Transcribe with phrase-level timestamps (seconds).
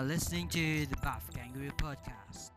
[0.00, 2.56] Are listening to the Buff Kangaroo Podcast.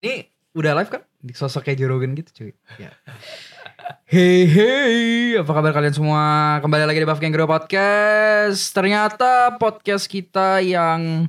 [0.00, 1.04] Ini udah live kan?
[1.20, 2.52] Di Sosok kayak Joe Rogan gitu cuy.
[2.80, 2.96] Ya.
[4.08, 6.56] Hey hey, apa kabar kalian semua?
[6.64, 8.72] Kembali lagi di Buff Kangaroo Podcast.
[8.72, 11.28] Ternyata podcast kita yang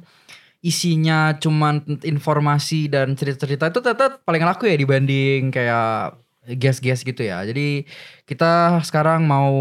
[0.64, 6.16] isinya cuman informasi dan cerita-cerita itu tetap paling laku ya dibanding kayak
[6.56, 7.44] guest-guest gitu ya.
[7.44, 7.84] Jadi
[8.24, 9.52] kita sekarang mau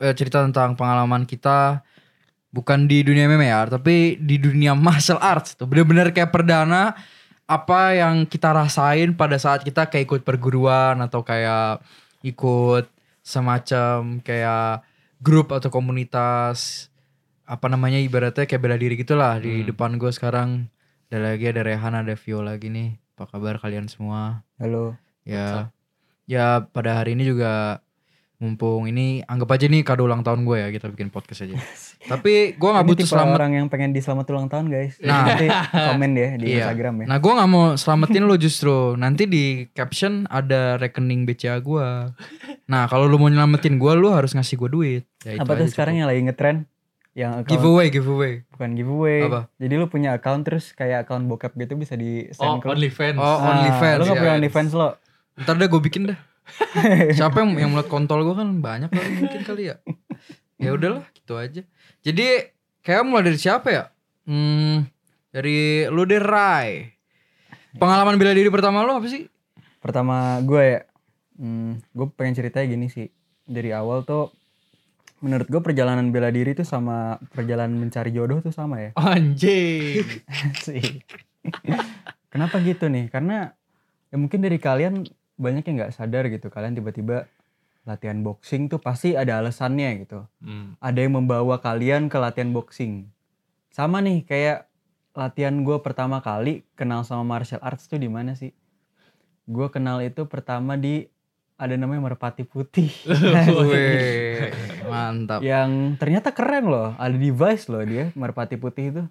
[0.00, 1.84] eh, cerita tentang pengalaman kita
[2.48, 5.54] bukan di dunia MMA ya, tapi di dunia martial arts.
[5.54, 6.96] Tuh bener-bener kayak perdana
[7.48, 11.80] apa yang kita rasain pada saat kita kayak ikut perguruan atau kayak
[12.20, 12.84] ikut
[13.22, 14.84] semacam kayak
[15.20, 16.88] grup atau komunitas
[17.44, 19.68] apa namanya ibaratnya kayak bela diri gitulah di Hmm.
[19.72, 20.68] depan gue sekarang
[21.08, 24.96] ada lagi ada Rehan ada Vio lagi nih apa kabar kalian semua Halo.
[25.24, 25.72] ya
[26.28, 27.80] ya pada hari ini juga
[28.38, 31.58] mumpung ini anggap aja nih kado ulang tahun gue ya kita bikin podcast aja
[32.10, 34.94] tapi gue nggak butuh selamat orang yang pengen di selamat ulang tahun guys.
[35.00, 35.26] Nah.
[35.26, 35.46] Nanti
[35.90, 36.62] komen deh di Iya.
[36.64, 37.06] Instagram ya.
[37.06, 41.86] Nah gue nggak mau selamatin lo justru Nanti di caption ada rekening BCA gue
[42.64, 45.66] Nah kalau lu mau nyelamatin gue Lu harus ngasih gue duit ya, itu Apa tuh
[45.66, 46.00] sekarang cukup.
[46.00, 46.56] yang lagi ngetren?
[47.12, 49.18] Yang account, Giveaway giveaway bukan giveaway.
[49.20, 49.40] Apa?
[49.56, 52.78] Jadi lu punya account terus kayak account bokap gitu bisa di Oh, send ke lu.
[52.78, 53.18] OnlyFans.
[53.18, 54.20] Oh, Ah, OnlyFans, Lu gak ya.
[54.20, 54.88] punya OnlyFans lo?
[55.34, 56.18] Ntar deh gue bikin dah
[57.18, 59.76] Siapa yang, yang melihat kontol gue kan banyak kali mungkin kali ya
[60.58, 61.62] Ya udahlah gitu aja
[62.02, 62.26] Jadi
[62.82, 63.84] kayak mulai dari siapa ya
[64.26, 64.88] Hmm
[65.30, 66.98] Dari lu deh Rai
[67.78, 69.30] Pengalaman bela diri pertama lu apa sih?
[69.78, 70.80] Pertama gue ya,
[71.38, 73.06] hmm, gue pengen ceritanya gini sih.
[73.46, 74.34] Dari awal tuh,
[75.22, 78.90] menurut gue perjalanan bela diri tuh sama perjalanan mencari jodoh tuh sama ya.
[78.98, 80.02] Anjing.
[80.66, 81.04] sih.
[82.32, 83.12] Kenapa gitu nih?
[83.12, 83.52] Karena
[84.10, 85.06] ya mungkin dari kalian
[85.38, 86.50] banyak yang nggak sadar gitu.
[86.50, 87.30] Kalian tiba-tiba
[87.86, 90.26] latihan boxing tuh pasti ada alasannya gitu.
[90.44, 90.76] Hmm.
[90.82, 93.08] Ada yang membawa kalian ke latihan boxing.
[93.72, 94.68] Sama nih kayak
[95.16, 98.52] latihan gue pertama kali kenal sama martial arts tuh di mana sih?
[99.48, 101.08] Gue kenal itu pertama di
[101.58, 102.92] ada namanya Merpati Putih.
[103.58, 104.52] Wih,
[104.86, 105.40] mantap.
[105.42, 106.92] yang ternyata keren loh.
[107.00, 109.02] Ada device loh dia Merpati Putih itu.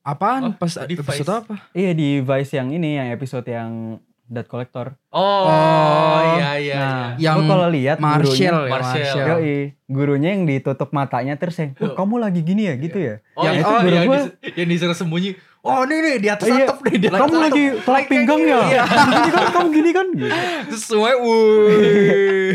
[0.00, 0.42] Apaan?
[0.44, 1.24] Oh, Pas device.
[1.24, 1.54] episode apa?
[1.76, 4.94] Iya di Vice yang ini yang episode yang Dead Collector.
[5.10, 6.74] Oh, Oh, iya iya.
[6.78, 7.24] nah, iya.
[7.26, 8.70] Yang kalau lihat Marshall ya, Marshall.
[8.70, 9.26] Marshall.
[9.26, 13.14] gurunya, yoi, gurunya yang ditutup matanya terus yang, "Oh, kamu lagi gini ya gitu ya.
[13.34, 14.20] Oh, yang- yang, itu oh, guru yang, gua.
[14.54, 15.30] yang disuruh sembunyi.
[15.60, 17.44] Oh, ini nih di atas Iya, atap nih, di atas kamu atap.
[17.44, 18.60] lagi telak pinggang ya?
[18.64, 18.82] Iya.
[19.10, 20.06] gini kan, kamu gini kan?
[20.14, 20.94] Gitu.
[20.96, 22.52] Wuih.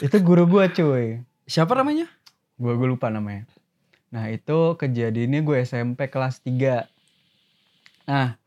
[0.00, 1.20] Itu guru gua cuy.
[1.44, 2.06] Siapa namanya?
[2.54, 3.44] Gua gue lupa namanya.
[4.08, 6.88] Nah itu kejadiannya gue SMP kelas 3.
[8.06, 8.38] Nah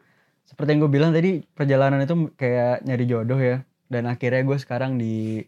[0.60, 3.64] seperti yang gue bilang tadi perjalanan itu kayak nyari jodoh ya.
[3.88, 5.40] Dan akhirnya gue sekarang di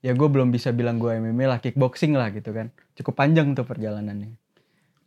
[0.00, 2.72] ya gue belum bisa bilang gue MMA lah kickboxing lah gitu kan.
[2.96, 4.32] Cukup panjang tuh perjalanannya.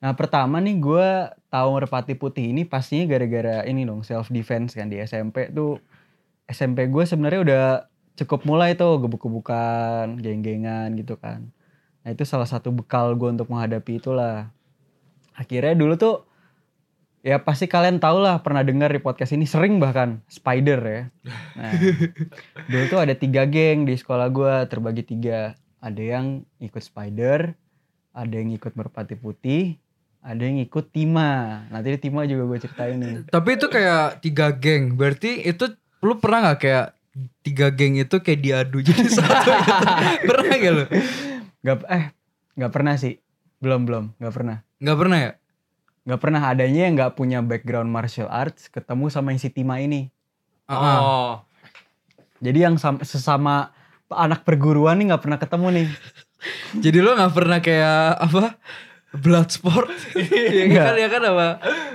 [0.05, 4.85] Nah pertama nih gue tahu merpati putih ini pastinya gara-gara ini dong self defense kan
[4.85, 5.81] di SMP tuh
[6.45, 7.65] SMP gue sebenarnya udah
[8.21, 11.49] cukup mulai tuh gebuk-gebukan, geng-gengan gitu kan.
[12.05, 14.53] Nah itu salah satu bekal gue untuk menghadapi itulah.
[15.33, 16.28] Akhirnya dulu tuh
[17.19, 21.01] ya pasti kalian tau lah pernah dengar di podcast ini sering bahkan spider ya.
[21.59, 21.71] Nah,
[22.71, 25.55] dulu tuh ada tiga geng di sekolah gue terbagi tiga.
[25.79, 27.55] Ada yang ikut spider,
[28.11, 29.79] ada yang ikut merpati putih,
[30.19, 31.63] ada yang ikut Tima.
[31.71, 33.15] Nanti Tima juga gue ceritain nih.
[33.31, 34.99] Tapi itu kayak tiga geng.
[34.99, 35.71] Berarti itu
[36.03, 36.87] lu pernah nggak kayak
[37.43, 39.83] tiga geng itu kayak diadu jadi satu gitu?
[40.27, 40.85] Pernah gak lu?
[41.63, 42.05] Gak, eh
[42.59, 43.19] nggak pernah sih.
[43.59, 44.57] Belum belum nggak pernah.
[44.79, 45.31] Gak pernah ya?
[46.09, 50.09] Nggak pernah adanya yang nggak punya background martial arts ketemu sama yang si Tima ini.
[50.65, 50.97] Ah.
[50.97, 51.33] Oh.
[52.41, 53.69] Jadi yang sam- sesama
[54.09, 55.87] anak perguruan nih nggak pernah ketemu nih.
[56.83, 58.57] Jadi lu gak pernah kayak apa?
[59.11, 59.91] Bloodsport?
[60.55, 60.85] ya Enggak.
[60.87, 61.47] kan ya kan apa?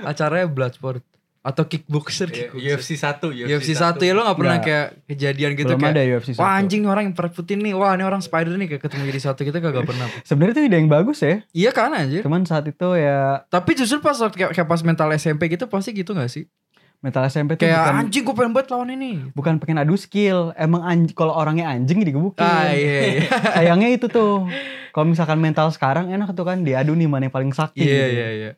[0.05, 1.03] Acaranya Bloodsport
[1.45, 2.73] atau kickboxer, Iya, kickboxer.
[2.73, 4.65] UFC 1, UFC satu ya lu gak pernah Nggak.
[4.65, 6.57] kayak kejadian gitu Belum kayak ada UFC Wah satu.
[6.57, 9.41] anjing nih orang yang perputin nih Wah ini orang spider nih kayak ketemu jadi satu
[9.43, 11.45] kita kagak pernah Sebenarnya itu ide yang bagus ya.
[11.51, 15.07] Iya kan anjir Cuman saat itu ya Tapi justru pas waktu kayak, kayak pas mental
[15.13, 16.49] SMP gitu pasti gitu gak sih?
[16.97, 20.49] mental SMP tuh Kayak bukan anjing gue pengen buat lawan ini bukan pengen adu skill.
[20.55, 22.41] Emang anj- kalau orangnya anjing digebukin.
[22.41, 24.49] Ah iya iya Sayangnya itu tuh.
[24.89, 27.79] Kalau misalkan mental sekarang enak tuh kan diadu nih mana yang paling sakti.
[27.79, 28.09] Iya gitu.
[28.11, 28.51] iya iya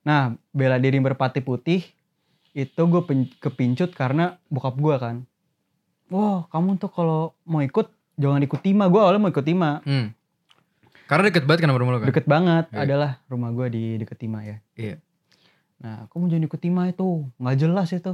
[0.00, 1.80] Nah, bela diri berpati putih
[2.52, 3.02] itu gue
[3.38, 5.16] kepincut karena bokap gue kan.
[6.08, 8.88] Wah, kamu tuh kalau mau ikut jangan ikut Tima.
[8.88, 9.84] Gue awalnya mau ikut Tima.
[9.84, 10.16] hmm.
[11.08, 12.08] Karena deket banget kan rumah lu kan?
[12.12, 12.84] Deket banget Iya.
[12.84, 14.60] adalah rumah gue di deket Tima ya.
[14.76, 15.00] Iya.
[15.78, 17.08] Nah, kamu jangan ikut Tima itu,
[17.40, 18.12] nggak jelas itu.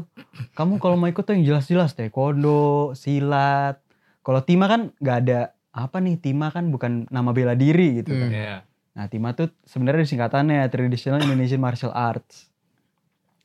[0.55, 3.83] Kamu kalau mau ikut tuh yang jelas-jelas taekwondo, silat.
[4.23, 5.41] Kalau Tima kan nggak ada
[5.75, 8.31] apa nih Tima kan bukan nama bela diri gitu kan.
[8.31, 8.39] Hmm.
[8.39, 8.57] Iya.
[8.95, 12.47] Nah, TIMA tuh sebenarnya singkatannya Traditional Indonesian Martial Arts.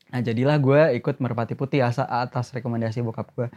[0.09, 3.47] Nah, jadilah gue ikut Merpati Putih asa atas rekomendasi bokap gue.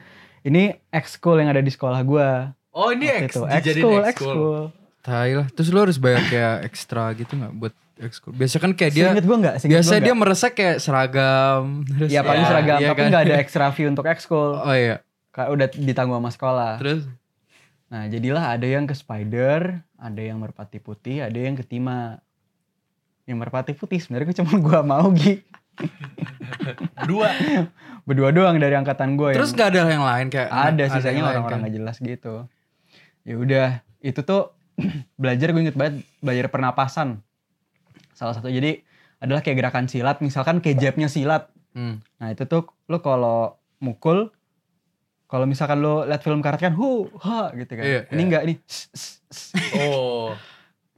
[0.43, 2.29] Ini ekskul yang ada di sekolah gue.
[2.71, 3.45] Oh ini ex, itu.
[3.45, 4.59] Ekskul, ekskul.
[5.01, 5.47] Tai lah.
[5.49, 8.33] Terus lu harus bayar kayak ekstra gitu nggak buat ekskul?
[8.33, 9.55] Biasa kan kayak dia Seinget gue enggak?
[9.59, 10.19] Seinget biasa dia nggak?
[10.19, 11.63] merasa kayak seragam.
[11.85, 13.09] Terus Ya paling Ya, seragam, iya tapi kan?
[13.09, 14.51] nggak ada extra fee untuk ekskul.
[14.57, 15.01] Oh iya.
[15.31, 16.73] Kayak udah ditanggung sama sekolah.
[16.79, 17.09] Terus
[17.89, 22.25] Nah, jadilah ada yang ke Spider, ada yang merpati putih, ada yang ke Tima.
[23.25, 25.45] Yang merpati putih sebenarnya cuma gua mau Gi.
[27.11, 27.29] Dua.
[28.03, 29.31] Berdua doang dari angkatan gue.
[29.35, 31.63] terus nggak ada yang lain kayak ada sisanya orang-orang kan?
[31.63, 32.35] nggak jelas gitu.
[33.23, 33.69] Ya udah,
[34.03, 34.51] itu tuh
[35.23, 37.23] belajar gue inget banget belajar pernapasan.
[38.13, 38.83] Salah satu jadi
[39.23, 41.47] adalah kayak gerakan silat, misalkan kayak jabnya silat.
[41.79, 42.03] Hmm.
[42.19, 44.35] Nah itu tuh lo kalau mukul,
[45.31, 47.85] kalau misalkan lo liat film karate kan hu ha gitu kan.
[47.87, 48.27] Iya, ini iya.
[48.27, 49.23] enggak s.
[49.79, 50.35] Oh.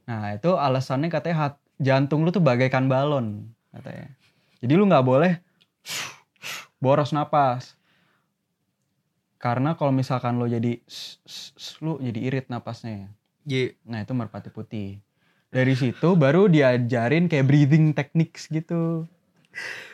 [0.09, 4.14] Nah itu alasannya katanya hat, jantung lu tuh bagaikan balon katanya.
[4.65, 5.37] Jadi lu nggak boleh
[6.81, 7.77] boros napas.
[9.37, 10.81] Karena kalau misalkan lo jadi
[11.85, 13.13] lu jadi irit napasnya.
[13.45, 13.77] Iya.
[13.85, 14.97] Nah itu merpati putih.
[15.53, 19.05] Dari situ baru diajarin kayak breathing techniques gitu.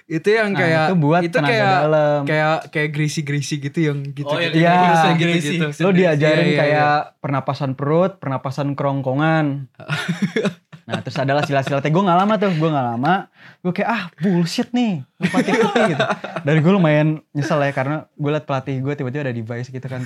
[0.07, 2.21] Itu yang Nah, kayak itu buat itu tenaga kayak dalam.
[2.23, 4.31] kayak kayak greasy-greasy gitu yang gitu.
[4.31, 4.63] Oh, yang gitu.
[4.63, 4.71] Iya.
[4.71, 5.55] Harusnya gitu greasy.
[5.59, 5.83] gitu.
[5.83, 9.67] Lo diajarin Iya, iya, kayak pernapasan perut, pernapasan kerongkongan.
[10.87, 13.13] nah terus adalah sila-silatnya gue gak lama tuh, gue gak lama.
[13.61, 16.05] Gue kayak ah bullshit nih, merpati putih gitu.
[16.41, 20.01] Dari gue lumayan nyesel ya karena gue liat pelatih gue tiba-tiba ada device gitu kan.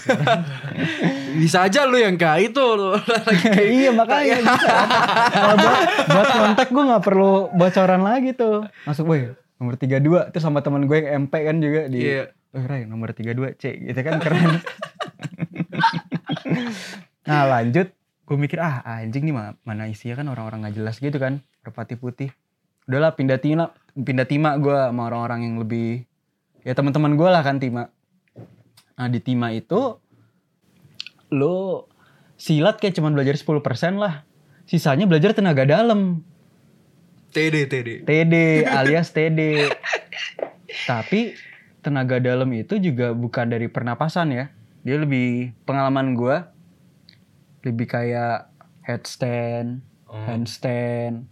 [1.41, 2.67] Bisa aja lu yang kayak itu.
[3.83, 4.71] iya makanya bisa.
[5.35, 8.67] Kalau buat, buat kontak gue gak perlu bocoran lagi tuh.
[8.87, 12.35] Masuk woi nomor 32 terus sama teman gue yang MP kan juga di Iya.
[12.55, 14.63] Oh Ray nomor 32 C gitu kan keren.
[17.27, 17.91] nah lanjut
[18.25, 21.93] gue mikir ah anjing nih ma- mana isinya kan orang-orang gak jelas gitu kan merpati
[21.93, 22.33] putih.
[22.89, 26.03] Udahlah pindah tima pindah tima gue sama orang-orang yang lebih
[26.65, 27.93] ya teman-teman gue lah kan tima.
[28.97, 30.01] Nah di tima itu
[31.29, 31.85] lo
[32.35, 33.61] silat kayak cuma belajar 10%
[34.01, 34.25] lah.
[34.65, 36.25] Sisanya belajar tenaga dalam.
[37.29, 37.89] TD TD.
[38.09, 38.35] TD
[38.81, 39.69] alias TD.
[40.89, 41.37] Tapi
[41.85, 44.45] tenaga dalam itu juga bukan dari pernapasan ya.
[44.81, 46.54] Dia lebih pengalaman gua
[47.65, 48.47] lebih kayak
[48.81, 51.25] headstand, handstand.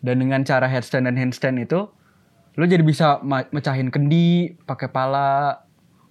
[0.00, 1.90] Dan dengan cara headstand dan handstand itu
[2.54, 3.20] lu jadi bisa
[3.50, 5.60] mecahin kendi pakai pala,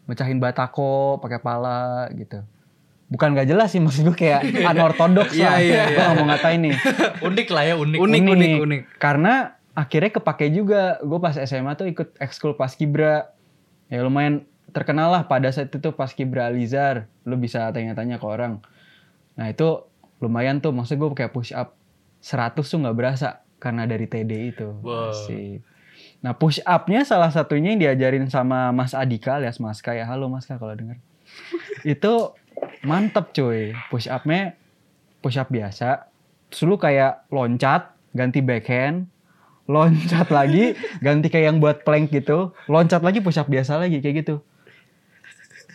[0.06, 2.42] mecahin batako pakai pala gitu.
[3.10, 5.58] Bukan gak jelas sih maksud gue kayak unorthodox Iya, lah.
[5.58, 6.06] iya, Gue iya.
[6.06, 6.76] gak mau ngatain nih
[7.28, 7.98] Unik lah ya unik.
[7.98, 8.82] Unik, unik, unik.
[9.02, 9.34] karena
[9.74, 13.34] akhirnya kepake juga gue pas SMA tuh ikut ekskul paskibra
[13.88, 18.62] ya lumayan terkenal lah pada saat itu paskibra Alizar lu bisa tanya-tanya ke orang
[19.40, 19.88] nah itu
[20.20, 20.76] lumayan tuh.
[20.76, 21.80] Maksud gue kayak push up
[22.20, 24.68] 100 tuh nggak berasa karena dari TD itu.
[24.84, 25.16] Wow.
[25.16, 25.64] Asik.
[26.20, 30.04] nah push upnya salah satunya yang diajarin sama Mas Adika alias Mas Kaya.
[30.04, 31.00] Halo Mas Kaya kalau denger.
[31.96, 32.36] Itu
[32.84, 33.72] mantep cuy.
[33.88, 34.60] Push upnya
[35.24, 36.12] push up biasa.
[36.52, 39.08] Terus lu kayak loncat ganti backhand.
[39.72, 42.52] Loncat lagi ganti kayak yang buat plank gitu.
[42.68, 44.44] Loncat lagi push up biasa lagi kayak gitu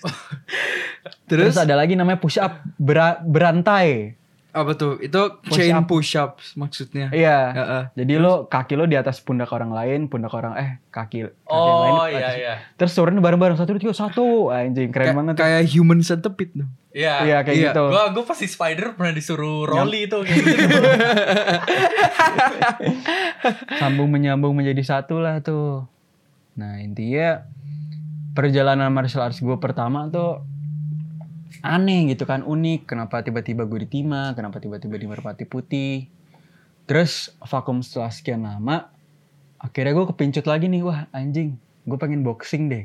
[1.25, 4.17] terus, Terus, ada lagi namanya push up bera- berantai
[4.51, 5.03] apa tuh?
[5.03, 5.85] Itu Push chain up.
[5.85, 7.11] push ups maksudnya.
[7.11, 7.83] iya Heeh.
[7.97, 11.51] jadi lo kaki lo di atas pundak orang lain pundak orang eh kaki, kaki yang
[11.51, 12.55] Oh lain iya atas- iya.
[12.75, 16.69] terus turun bareng-bareng satu dua tiga satu anjing keren Kayak- banget Kayak human centipede tuh.
[16.93, 17.15] Iya.
[17.25, 17.67] iya kayak Iya.
[17.69, 20.63] gitu Gua gua pasti spider pernah disuruh rolly itu kayak gitu.
[23.77, 25.91] sambung menyambung menjadi satu lah tuh.
[26.55, 27.43] Nah intinya
[28.33, 30.43] perjalanan martial arts gue pertama tuh
[31.61, 32.89] aneh gitu kan unik.
[32.89, 36.09] Kenapa tiba-tiba gue di Tima, kenapa tiba-tiba di Merpati Putih.
[36.85, 38.93] Terus vakum setelah sekian lama,
[39.57, 41.57] akhirnya gue kepincut lagi nih wah anjing,
[41.89, 42.85] gue pengen boxing deh.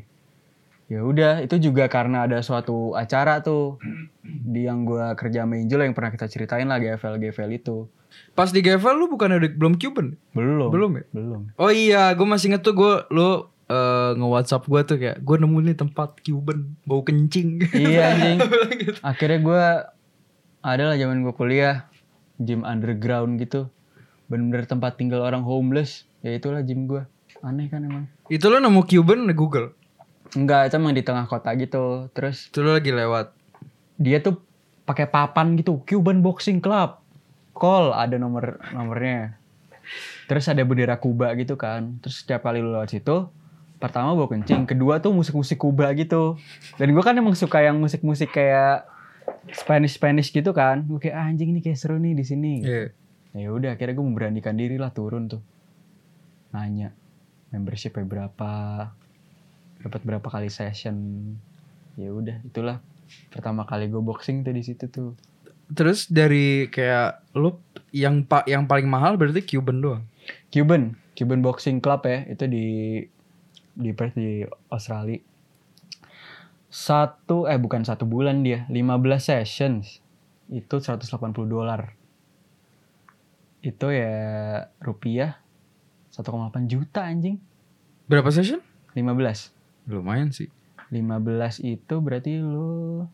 [0.89, 3.77] Ya udah itu juga karena ada suatu acara tuh
[4.25, 7.85] di yang gue kerja sama Angel yang pernah kita ceritain lah GFL GFL itu.
[8.33, 10.17] Pas di Gavel lu bukan ada belum Cuban?
[10.33, 10.73] Belum.
[10.73, 11.05] Belum ya?
[11.13, 11.41] Belum.
[11.61, 15.57] Oh iya, gue masih inget tuh gue lu eh, nge-WhatsApp gue tuh kayak gue nemu
[15.63, 17.61] nih tempat Cuban bau kencing.
[17.71, 18.39] iya anjing.
[19.01, 19.63] Akhirnya gue
[20.59, 21.87] ada lah zaman gue kuliah
[22.37, 23.69] gym underground gitu.
[24.27, 27.05] Bener-bener tempat tinggal orang homeless ya itulah gym gue
[27.39, 28.05] aneh kan emang.
[28.27, 29.71] Itu lu nemu Cuban di Google.
[30.29, 32.11] enggak itu emang di tengah kota gitu.
[32.11, 33.33] Terus Itu lu lagi lewat.
[33.97, 34.37] dia tuh
[34.85, 36.99] pakai papan gitu Cuban Boxing Club.
[37.53, 39.35] Call ada nomor nomornya.
[40.29, 41.97] Terus ada bendera Kuba gitu kan.
[41.99, 43.31] Terus setiap kali lu lewat situ
[43.79, 46.35] pertama gue kencing kedua tuh musik-musik Kuba gitu.
[46.75, 48.83] Dan gue kan emang suka yang musik-musik kayak
[49.55, 50.83] Spanish Spanish gitu kan.
[50.85, 52.53] Gue kayak "Ah, anjing ini kayak seru nih di sini.
[52.61, 52.91] Iya.
[53.29, 55.39] ya udah akhirnya gue memberanikan diri lah turun tuh.
[56.51, 56.91] Nanya
[57.53, 58.51] membershipnya berapa?
[59.79, 60.97] Dapat berapa kali session?
[61.95, 62.81] Ya udah itulah
[63.29, 65.13] pertama kali gue boxing tuh di situ tuh.
[65.69, 67.53] Terus dari kayak lu
[67.93, 70.03] yang pak yang paling mahal berarti Cuban doang.
[70.49, 72.65] Cuban Cuban Boxing Club ya itu di
[73.73, 75.19] di Perth di Australia
[76.65, 78.85] satu eh bukan satu bulan dia 15
[79.19, 80.05] sessions
[80.47, 81.05] itu 180
[81.45, 81.93] dolar
[83.59, 84.13] itu ya
[84.79, 85.41] rupiah
[86.09, 86.25] 1,8
[86.65, 87.37] juta anjing
[88.05, 88.57] Berapa session?
[88.97, 89.53] 15
[89.85, 90.49] Lumayan sih.
[90.89, 93.05] 15 itu berarti lu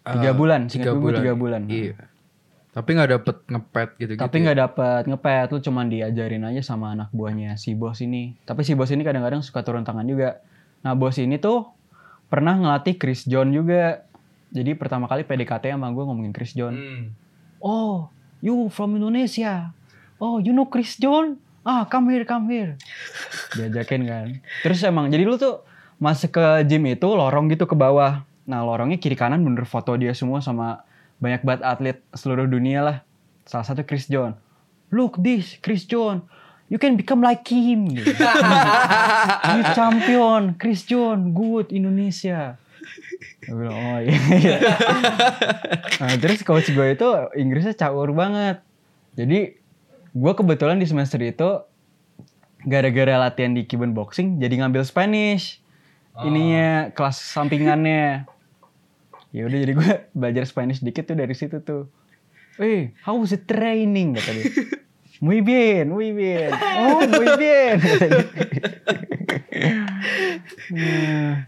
[0.00, 1.18] tiga Eh, bulan tiga singkat gue bulan.
[1.20, 2.07] tiga bulan Iya.
[2.78, 4.22] Tapi nggak dapet ngepet gitu-gitu.
[4.22, 8.38] tapi nggak dapat ngepet lu cuman diajarin aja sama anak buahnya si bos ini.
[8.46, 10.38] Tapi si bos ini kadang-kadang suka turun tangan juga.
[10.86, 11.66] Nah bos ini tuh
[12.30, 14.06] pernah ngelatih Chris John juga.
[14.54, 16.78] Jadi pertama kali PDKT sama gue ngomongin Chris John.
[16.78, 17.04] Hmm.
[17.58, 18.14] oh
[18.46, 19.74] you from Indonesia?
[20.22, 21.34] Oh you know Chris John?
[21.66, 22.78] Ah come here come here.
[23.58, 24.26] Diajakin kan.
[24.62, 25.66] Terus emang jadi lu tuh
[25.98, 28.22] masuk ke gym itu lorong gitu ke bawah.
[28.46, 30.86] Nah lorongnya kiri kanan bener foto dia semua sama
[31.18, 32.96] banyak banget atlet seluruh dunia lah
[33.44, 34.38] salah satu Chris John
[34.90, 36.24] look this Chris John
[36.70, 42.56] you can become like him you champion Chris John good Indonesia
[43.48, 44.58] Gue bilang, oh iya, iya.
[46.00, 48.62] Nah, terus coach gue itu Inggrisnya caur banget.
[49.18, 49.58] Jadi
[50.14, 51.64] gue kebetulan di semester itu
[52.66, 55.58] gara-gara latihan di Cuban Boxing jadi ngambil Spanish.
[56.18, 58.26] Ininya kelas sampingannya.
[59.30, 61.88] Ya udah jadi gue belajar Spanish dikit tuh dari situ tuh.
[62.56, 64.44] Eh, how was the training kata dia.
[65.18, 66.54] Muy bien, muy bien.
[66.54, 67.74] Oh, muy bien.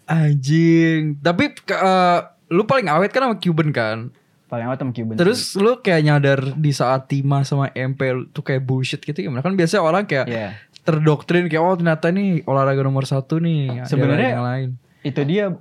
[0.07, 1.17] Anjing.
[1.17, 2.19] Tapi eh,
[2.51, 4.11] lu paling awet kan sama Cuban kan?
[4.51, 5.15] paling awet sama Cuban.
[5.15, 5.21] sih.
[5.23, 8.03] Terus lu kayak nyadar di saat Tima sama MP
[8.35, 9.39] tuh kayak bullshit gitu gimana?
[9.41, 10.59] Kan biasanya orang kayak Iya.
[10.83, 13.71] terdoktrin kayak oh ternyata nih olahraga nomor satu nih.
[13.77, 14.69] ada Sebenarnya- yang lain.
[15.01, 15.55] itu dia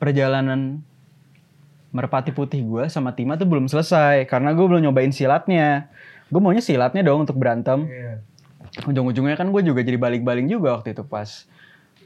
[0.00, 0.80] perjalanan
[1.90, 5.90] merpati putih gue sama Tima tuh belum selesai karena gue belum nyobain silatnya.
[6.30, 7.90] Gue maunya silatnya dong untuk berantem.
[8.86, 11.50] Ujung-ujungnya kan gue juga jadi balik-baling juga waktu itu pas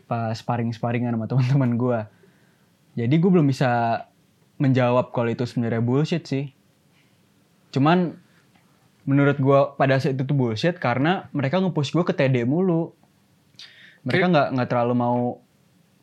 [0.05, 2.01] pas sparring-sparringan sama teman-teman gue
[2.95, 4.03] jadi gue belum bisa
[4.63, 6.55] menjawab kalau itu sebenarnya bullshit sih.
[7.75, 8.15] Cuman
[9.03, 12.95] menurut gue pada saat itu tuh bullshit karena mereka nge-push gue ke TD mulu.
[14.07, 15.43] Mereka nggak nggak terlalu mau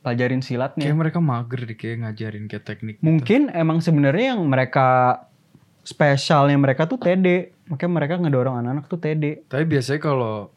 [0.02, 2.96] pelajarin silatnya Kayak mereka mager deh kayak ngajarin kayak teknik.
[2.98, 3.06] gitu.
[3.06, 5.22] Mungkin emang sebenarnya yang mereka
[5.82, 7.54] spesialnya mereka tuh TD.
[7.70, 9.46] Makanya mereka ngedorong anak-anak tuh TD.
[9.48, 10.50] Tapi biasanya kalau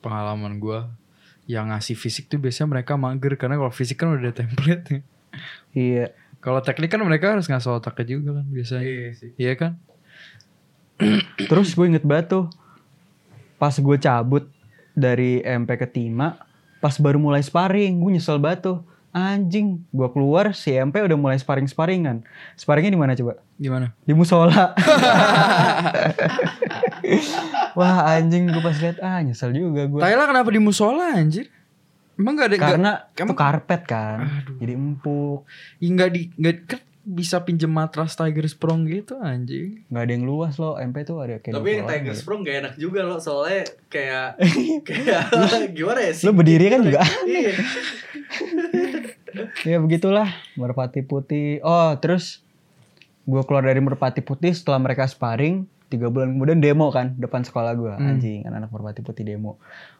[0.00, 0.88] pengalaman gua
[1.44, 5.02] yang ngasih fisik tuh biasanya mereka mager karena kalau fisik kan udah ada template
[5.74, 6.14] Iya.
[6.40, 8.84] Kalau teknik kan mereka harus ngasih otaknya juga kan biasanya.
[8.86, 9.30] Iya sih.
[9.36, 9.72] Iya kan?
[11.50, 12.44] Terus gue inget banget tuh.
[13.56, 14.48] Pas gue cabut
[14.92, 16.40] dari MP ke Tima.
[16.80, 18.00] Pas baru mulai sparring.
[18.00, 18.78] Gue nyesel banget tuh.
[19.10, 19.82] Anjing.
[19.88, 22.22] Gue keluar si MP udah mulai sparring-sparringan.
[22.54, 23.42] Sparringnya di mana coba?
[23.56, 23.90] Gimana?
[24.00, 24.70] Di musola.
[27.72, 29.98] Wah anjing gue pas lihat ah nyesel juga gue.
[29.98, 31.50] Thailand kenapa di musola anjir?
[32.14, 34.18] Emang gak ada Karena kamu- itu karpet kan.
[34.56, 35.42] Jadi empuk.
[35.78, 39.82] Ya nggak di nggak kan bisa pinjem matras Tiger Sprong gitu anjing.
[39.88, 42.12] nggak ada yang luas loh MP tuh ada kayak Tapi yang 20 Tiger.
[42.14, 44.36] Sprung gak enak juga loh soalnya kayak
[44.86, 45.22] kayak
[45.76, 46.24] gimana ya sih?
[46.24, 47.52] Lu berdiri kan juga Iya.
[49.62, 52.40] Ya begitulah merpati putih oh terus
[53.22, 57.72] gue keluar dari merpati putih setelah mereka sparring tiga bulan kemudian demo kan depan sekolah
[57.72, 58.10] gue Hmm.
[58.10, 59.58] anjing anak-anak merpati putih demo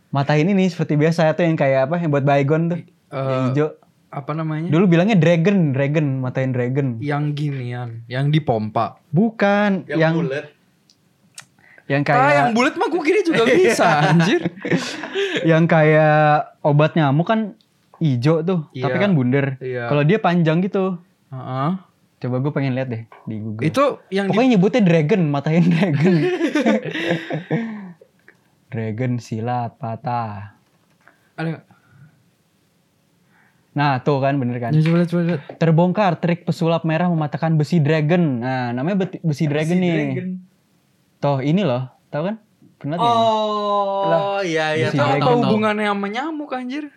[0.09, 3.43] mata ini nih seperti biasa tuh yang kayak apa yang buat baygon tuh yang Eh,
[3.49, 3.69] hijau
[4.09, 4.67] apa namanya?
[4.69, 8.99] dulu bilangnya dragon dragon matain dragon Yang ginian, yang dipompa.
[9.09, 10.47] bukan Yang, yang bulat.
[10.47, 10.55] yang
[11.81, 14.41] Ah, yang kayak bulat mah gue kira juga bisa anjir.
[15.43, 16.19] yang kayak
[16.61, 17.55] obat nyamuk kan
[18.01, 19.03] hijau tuh tapi Iya.
[19.03, 19.85] kan bundar Iya.
[19.87, 20.97] kalau dia panjang gitu
[21.29, 21.71] Heeh.
[22.19, 26.15] coba gue pengen lihat deh di Google Itu yang di- Pokoknya nyebutnya dragon, matain dragon.
[28.69, 30.55] dragon silat patah.
[31.35, 31.65] ada?
[33.71, 34.71] Nah, tuh kan bener kan.
[34.71, 35.41] Ya, coba coba lihat.
[35.57, 38.43] Terbongkar trik pesulap merah mematahkan besi dragon.
[38.43, 39.95] Nah, namanya beti- besi dragon nih.
[40.11, 40.29] Dragon.
[41.17, 42.37] Toh ini loh, tahu kan?
[42.77, 42.97] Pernah?
[42.97, 44.99] Oh, iya iya Besi.
[44.99, 46.89] Apa hubungannya sama nyamuk anjir?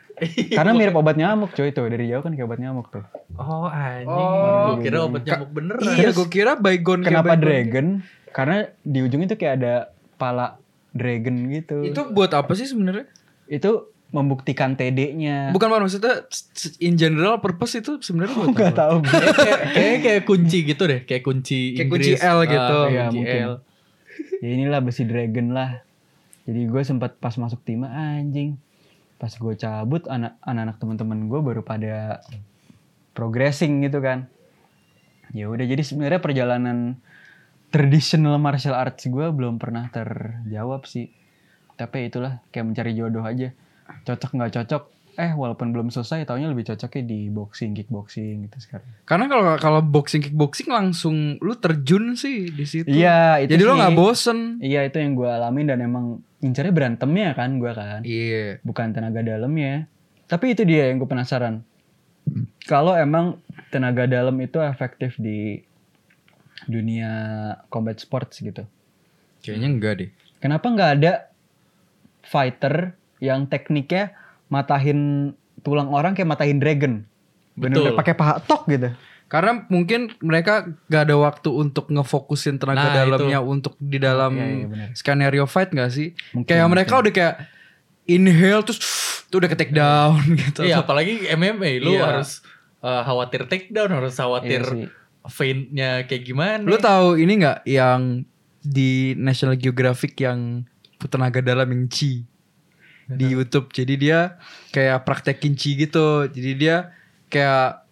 [0.50, 3.04] Karena mirip obat nyamuk coy tuh dari jauh kan kayak obat nyamuk tuh.
[3.34, 4.08] Oh, anjing.
[4.08, 4.70] Oh.
[4.70, 5.94] Gua kira obat nyamuk beneran.
[5.94, 7.88] Iya, gue kira baygon kayak Kenapa dragon?
[8.30, 9.74] Karena di ujungnya tuh kayak ada
[10.16, 10.58] pala
[10.90, 11.84] dragon gitu.
[11.84, 13.10] Itu buat apa sih sebenarnya?
[13.44, 13.70] itu
[14.10, 15.52] membuktikan TD-nya.
[15.52, 16.26] Bukan maksudnya
[16.78, 18.80] in general purpose itu sebenarnya buat Enggak apa?
[18.80, 18.96] tahu.
[19.04, 22.08] kayak kayak kayak kunci gitu deh, kayak kunci Kayak Inggris.
[22.14, 22.78] kunci L gitu.
[22.78, 23.42] Ah, Iya, kunci mungkin.
[23.44, 23.54] L.
[24.40, 25.82] ya inilah besi dragon lah
[26.44, 28.60] jadi gue sempat pas masuk tim anjing
[29.24, 32.20] pas gue cabut anak anak teman-teman gue baru pada
[33.16, 34.28] progressing gitu kan
[35.32, 37.00] ya udah jadi sebenarnya perjalanan
[37.72, 41.08] traditional martial arts gue belum pernah terjawab sih
[41.74, 43.56] tapi itulah kayak mencari jodoh aja
[44.04, 48.90] cocok nggak cocok eh walaupun belum selesai taunya lebih cocoknya di boxing kickboxing gitu sekarang
[49.06, 52.90] Karena kalau kalau boxing kickboxing langsung lu terjun sih di situ.
[52.90, 53.80] iya itu Jadi lu sih.
[53.80, 54.40] nggak bosen.
[54.58, 58.60] iya itu yang gue alamin dan emang incernya berantemnya kan gue kan Iya.
[58.62, 59.88] bukan tenaga dalamnya.
[60.28, 61.64] Tapi itu dia yang gue penasaran.
[62.68, 63.40] Kalau emang
[63.72, 65.64] tenaga dalam itu efektif di
[66.66, 67.12] dunia
[67.68, 68.64] combat sports gitu.
[69.44, 70.10] Kayaknya enggak deh.
[70.40, 71.12] Kenapa nggak ada
[72.24, 74.16] fighter yang tekniknya
[74.48, 75.32] matahin
[75.64, 77.04] tulang orang kayak matahin dragon?
[77.56, 78.00] Bener-bener Betul.
[78.00, 78.90] pakai paha tok gitu.
[79.34, 84.70] Karena mungkin mereka gak ada waktu untuk ngefokusin tenaga Nah, dalamnya untuk di dalam iya,
[84.70, 84.88] benar.
[84.94, 86.14] skenario fight gak sih?
[86.38, 87.36] Mungkin, kayak mereka udah kayak
[88.06, 88.78] inhale terus
[89.34, 90.62] tuh udah ke take down gitu.
[90.62, 92.06] Iya, apalagi MMA lu Iya.
[92.14, 92.46] harus
[92.86, 96.68] uh, khawatir takedown, harus khawatir Iya feintnya kayak gimana.
[96.68, 98.28] Lu tahu ini nggak yang
[98.60, 100.68] di National Geographic yang
[101.00, 102.28] tenaga dalam yang Chi
[103.08, 103.72] di YouTube.
[103.72, 104.36] Jadi dia
[104.72, 106.28] kayak praktekin Chi gitu.
[106.28, 106.92] Jadi dia
[107.32, 107.83] kayak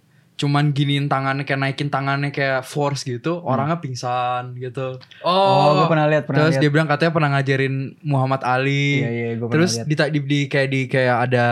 [0.42, 4.98] cuman giniin tangannya kayak naikin tangannya kayak force gitu, orangnya pingsan gitu.
[5.22, 6.64] Oh, gue pernah lihat, pernah Terus lihat.
[6.66, 9.06] dia bilang katanya pernah ngajarin Muhammad Ali.
[9.06, 10.10] Iya, iya, gue pernah Terus lihat.
[10.10, 11.46] di, di, di kayak di kayak ada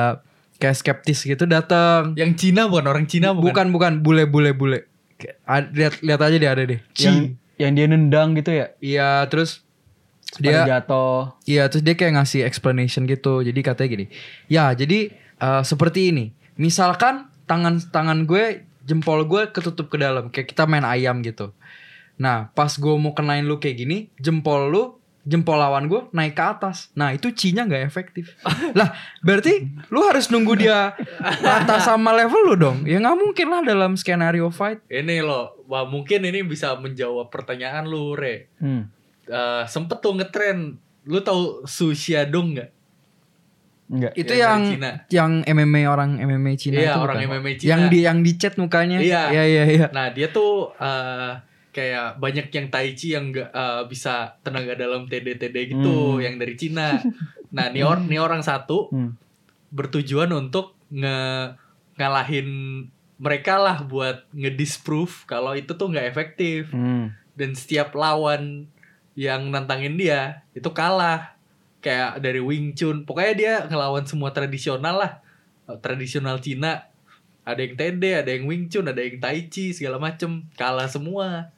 [0.58, 2.18] kayak skeptis gitu datang.
[2.18, 3.46] yang Cina bukan orang Cina bukan?
[3.54, 4.80] Bukan bukan bule bule bule.
[5.46, 6.82] Lihat lihat aja deh ada deh.
[6.92, 7.06] Chi.
[7.06, 7.18] Yang,
[7.62, 8.74] yang dia nendang gitu ya.
[8.82, 9.62] Iya, terus
[10.38, 11.34] Dia dia jatuh.
[11.44, 13.42] iya terus dia kayak ngasih explanation gitu.
[13.42, 14.06] Jadi katanya gini.
[14.46, 16.34] Ya, jadi eh, seperti ini.
[16.56, 21.54] Misalkan tangan tangan gue jempol gue ketutup ke dalam kayak kita main ayam gitu.
[22.18, 24.84] Nah, pas gue mau kenain lu kayak gini, jempol lu
[25.30, 26.90] jempol lawan gue naik ke atas.
[26.98, 28.34] Nah, itu cinya nggak efektif.
[28.80, 30.98] lah, berarti lu harus nunggu dia
[31.46, 32.78] atas sama level lu dong.
[32.90, 34.82] Ya nggak mungkin lah dalam skenario fight.
[34.90, 38.50] Ini loh, wah mungkin ini bisa menjawab pertanyaan lu, Re.
[38.58, 38.90] Hmm.
[39.30, 42.70] Eh, sempet tuh ngetren, lu tahu Su Xiaodong nggak?
[43.90, 44.14] Enggak.
[44.14, 44.92] Itu Yang yang Cina.
[45.10, 47.30] yang MMA orang MMA Cina Iya, itu orang bukan?
[47.34, 47.70] MMA Cina.
[47.70, 48.98] Yang di yang di chat mukanya.
[48.98, 49.22] Iya.
[49.30, 49.88] Iya iya iya.
[49.90, 51.32] Nah dia tuh eh,
[51.70, 56.22] kayak banyak yang Tai Chi yang nggak eh, bisa tenaga dalam TD TD gitu, Hmm.
[56.22, 57.02] yang dari Cina.
[57.50, 59.18] Nah nih, or- nih orang satu Hmm.
[59.70, 61.18] bertujuan untuk nge
[61.96, 62.50] ngalahin
[63.18, 67.12] mereka lah buat ngedisprove kalau itu tuh nggak efektif Hmm.
[67.34, 68.70] dan setiap lawan
[69.14, 71.36] yang nantangin dia itu kalah
[71.80, 73.04] kayak dari Wing Chun.
[73.04, 75.12] Pokoknya dia ngelawan semua tradisional lah.
[75.80, 76.88] Tradisional Cina.
[77.48, 80.46] Ada yang TD ada yang Wing Chun ada yang Tai Chi segala macem.
[80.56, 81.50] Kalah semua.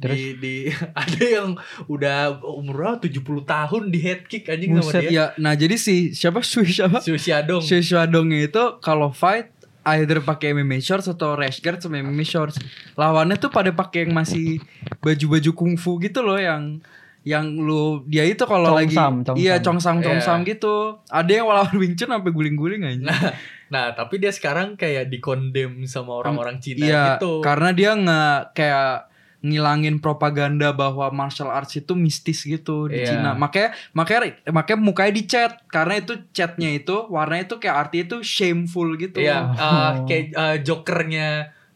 [0.00, 0.54] Di, di
[0.96, 3.04] ada yang udah umur berapa?
[3.04, 5.12] 70 tahun di head kick anjing sama Buset, dia.
[5.12, 6.40] Ya, nah jadi si siapa?
[6.48, 7.04] Shui siapa?
[7.04, 9.52] Su Xiaodong Shui Shuadong itu kalau fight
[9.96, 12.60] either pakai MMA shorts atau rash guard sama MMA shorts.
[12.96, 14.60] Lawannya tuh pada pakai yang masih
[15.00, 16.84] baju-baju kungfu gitu loh yang
[17.22, 19.36] yang lu dia itu kalau lagi Chongsam, chongsam.
[19.36, 20.48] iya congsam congsam Iya.
[20.48, 20.74] gitu
[21.06, 23.20] ada yang lawan Wing Chun sampai guling-guling aja Nah,
[23.68, 27.38] nah tapi dia sekarang kayak dikondem sama orang-orang Cina iya gitu.
[27.40, 33.08] karena dia nggak kayak ngilangin propaganda bahwa martial arts itu mistis gitu di Iya.
[33.10, 38.18] Cina makanya makanya makanya mukanya dicat karena itu catnya itu warnanya itu kayak artinya itu
[38.22, 39.52] shameful gitu Iya, Oh.
[39.54, 41.28] eh, kayak eh, jokernya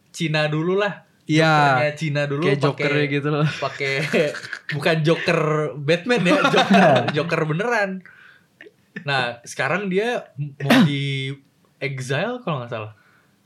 [0.09, 1.04] Cina dulu lah.
[1.25, 1.53] Iya.
[1.81, 3.93] Jokernya Cina dulu kayak pakai- joker gitu loh pakai
[4.71, 5.41] bukan joker
[5.75, 6.83] Batman ya, joker
[7.13, 7.91] joker beneran.
[9.03, 10.29] Nah, sekarang dia
[10.61, 11.33] mau di
[11.79, 12.93] exile kalau nggak salah.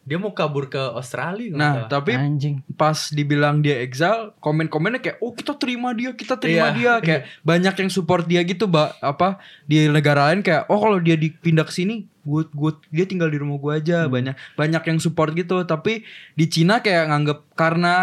[0.02, 1.88] Dia mau kabur ke Australia nah salah.
[1.90, 2.64] tapi Anjing.
[2.74, 6.74] pas dibilang dia exile komen-komennya kayak oh kita terima dia kita terima Iya.
[6.74, 10.96] dia kayak banyak yang support dia gitu mbak apa di negara lain kayak oh kalau
[10.96, 14.12] dia dipindah ke sini gue gue dia tinggal di rumah gue aja Hmm.
[14.12, 17.94] banyak banyak yang support gitu tapi di Cina kayak nganggep karena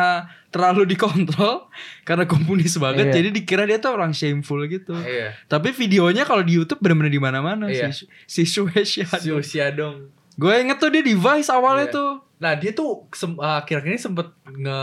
[0.48, 1.70] terlalu dikontrol
[2.08, 3.16] karena komunis banget Iya.
[3.16, 5.38] jadi dikira dia tuh orang shameful gitu Iya.
[5.46, 7.94] tapi videonya kalau di YouTube bener-bener di mana-mana Iya.
[7.94, 9.06] si si Shui Su
[9.38, 10.10] Xiaodong.
[10.34, 11.94] gue inget tuh dia device awalnya Iya.
[11.94, 14.82] tuh Nah, dia tuh sem- akhir-akhir ini sempet nge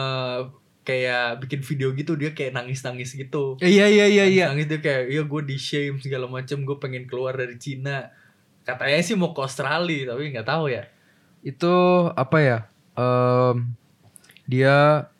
[0.82, 3.54] kayak bikin video gitu dia kayak nangis-nangis gitu.
[3.60, 7.04] iya iya iya iya Nangis dia kayak, iya gue di shame segala macam, gue pengen
[7.04, 8.10] keluar dari Cina.
[8.62, 10.86] Katanya sih mau ke Australia, tapi nggak tahu ya.
[11.42, 11.74] itu
[12.14, 12.58] apa ya
[12.94, 13.74] em,
[14.44, 15.10] dia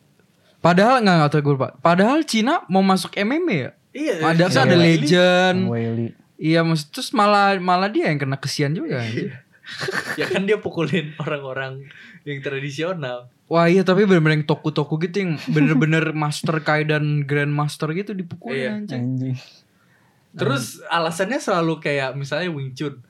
[0.59, 4.15] padahal nggak nggak tahu gue lupa padahal Cina mau masuk MMA ya Iya.
[4.25, 4.79] ada iya, ada iya.
[4.79, 6.09] legend Whaley.
[6.39, 9.35] iya maksud terus malah malah dia yang kena kesian juga anjir.
[10.21, 11.91] ya kan dia pukulin orang-orang
[12.23, 13.27] yang tradisional.
[13.47, 18.21] Wah iya tapi bener-bener yang toku-toku gitu yang bener-bener master kai dan grandmaster gitu Iya.
[18.23, 19.03] dipukulin anjing.
[19.03, 19.37] Anjing.
[20.33, 23.03] Terus alasannya selalu kayak misalnya Wing Chun.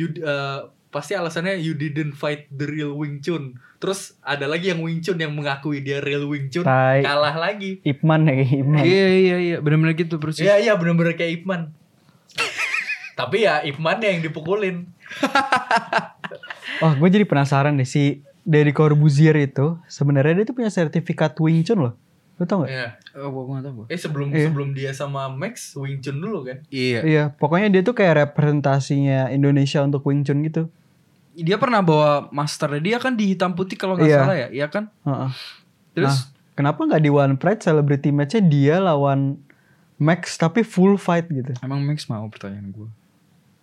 [0.00, 3.60] You uh, pasti alasannya you didn't fight the real Wing Chun.
[3.76, 7.04] Terus ada lagi yang Wing Chun yang mengakui dia real Wing Chun Tai.
[7.04, 7.84] kalah lagi.
[7.84, 8.80] Ipman ya kayak Ipman.
[8.80, 10.44] Iya iya iya bener-bener gitu persis.
[10.44, 11.76] Iya iya bener-bener kayak Ipman.
[13.20, 14.88] Tapi ya Ipman yang dipukulin.
[16.80, 21.62] Wah, gue jadi penasaran deh si dari Corbuzier itu sebenarnya dia tuh punya sertifikat Wing
[21.62, 21.94] Chun loh.
[22.40, 22.72] Lu tau gak?
[22.72, 22.88] Iya.
[23.14, 23.86] Oh, gua nggak tahu gua.
[23.86, 24.48] Eh sebelum Iya.
[24.48, 26.64] sebelum dia sama Max Wing Chun dulu kan.
[26.66, 27.00] Iya.
[27.02, 30.72] Iya, pokoknya dia tuh kayak representasinya Indonesia untuk Wing Chun gitu.
[31.32, 34.18] Dia pernah bawa master dia kan di hitam putih kalau nggak Iya.
[34.18, 34.88] salah ya, iya kan?
[35.02, 35.30] Heeh.
[35.92, 36.18] Terus Nah,
[36.54, 39.36] kenapa nggak di One Pride celebrity matchnya dia lawan
[39.96, 41.52] Max tapi full fight gitu?
[41.60, 42.88] emang Max mau pertanyaan gue?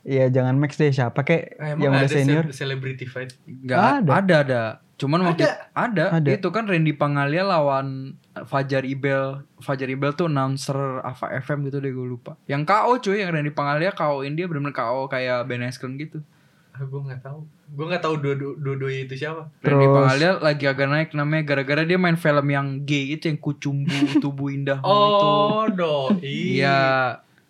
[0.03, 2.43] Iya, jangan Max deh siapa kayak Eh, yang udah ada senior.
[2.45, 3.33] ce- celebrity fight.
[3.43, 4.11] Nggak Ada.
[4.13, 4.61] ada ada.
[4.97, 5.69] Cuman waktu Ada.
[5.71, 6.05] ada.
[6.17, 6.29] Ada.
[6.33, 9.45] Itu kan Randy Pangalia lawan Fajar Ibel.
[9.57, 12.33] Fajar Ibel tuh announcer Ava FM gitu deh gue lupa.
[12.45, 16.25] Yang KO cuy, yang Randy Pangalia KO-in dia bener-bener KO kayak Ben Askren gitu.
[16.71, 17.45] Ah, gue nggak tahu.
[17.67, 18.33] Gue nggak tahu dua
[18.73, 19.53] dua itu siapa.
[19.59, 23.37] Randy Terus- Pangalia lagi agak naik namanya gara-gara dia main film yang gay itu yang
[23.37, 23.89] kucumbu
[24.23, 24.89] tubuh indah itu.
[24.89, 26.09] Oh.
[26.17, 26.79] Iya,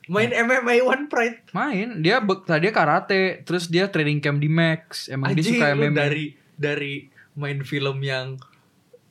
[0.08, 1.52] Main MMA One Pride.
[1.52, 2.00] main.
[2.00, 5.08] Dia be- tadi karate, terus dia training camp di Max.
[5.08, 5.92] Emang dia Anjing suka MMA.
[5.94, 6.94] dari dari
[7.38, 8.42] main film yang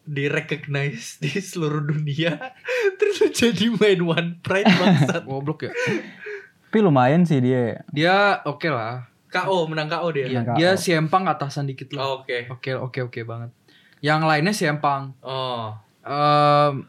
[0.03, 2.39] di recognize di seluruh dunia
[2.99, 5.23] terus jadi main One Pride bangsat.
[5.31, 5.73] Goblok ya.
[6.67, 7.87] Tapi lumayan sih dia.
[7.91, 9.07] Dia oke lah.
[9.27, 10.27] KO menang KO dia.
[10.27, 10.79] Iya, dia KO.
[10.79, 12.03] si Empang atasan dikit lah.
[12.03, 12.47] Oh, Oke.
[12.51, 13.51] Oke, oke, oke banget.
[13.99, 15.15] Yang lainnya si Empang.
[15.23, 15.75] Oh.
[16.03, 16.87] Ehm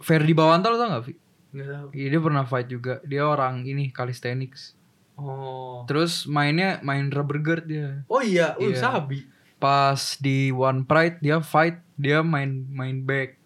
[0.00, 1.12] Ferdi Bawanta lo tau gak, Vi?
[1.52, 1.86] Nggak tahu.
[1.92, 2.94] Iya, dia pernah fight juga.
[3.04, 4.72] Dia orang ini calisthenics.
[5.20, 5.84] Oh.
[5.84, 8.00] Terus mainnya main rubber guard dia.
[8.08, 8.80] Oh iya, uh, Iya.
[8.80, 9.28] sabi.
[9.60, 13.36] Pas di One Pride dia fight, dia main main back.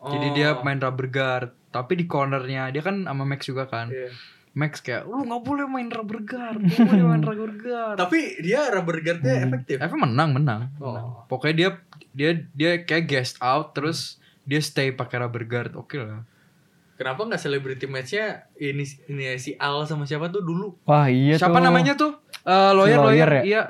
[0.00, 0.32] Jadi Oh.
[0.32, 1.50] dia main rubber guard.
[1.68, 3.88] Tapi di cornernya dia kan sama Max juga kan.
[3.88, 4.14] Iya.
[4.54, 7.96] Max kayak, lu nggak boleh main rubber guard, lu boleh main rubber guard.
[7.96, 9.46] Tapi dia rubber guard-nya Hmm.
[9.50, 9.76] efektif.
[9.76, 10.60] Tapi menang, menang.
[10.78, 10.94] Oh.
[10.94, 11.06] menang.
[11.26, 11.68] Pokoknya dia
[12.10, 15.74] dia dia kayak guest out terus dia stay pakai rubber guard.
[15.74, 16.22] Oke lah.
[16.94, 20.78] Kenapa nggak celebrity match-nya ini ini si Al sama siapa tuh dulu?
[20.86, 21.64] Wah, iya Siapa tuh.
[21.64, 22.14] namanya tuh?
[22.38, 23.42] Eh, lawyer, Si lawyer lawyer, ya?
[23.42, 23.62] Iya.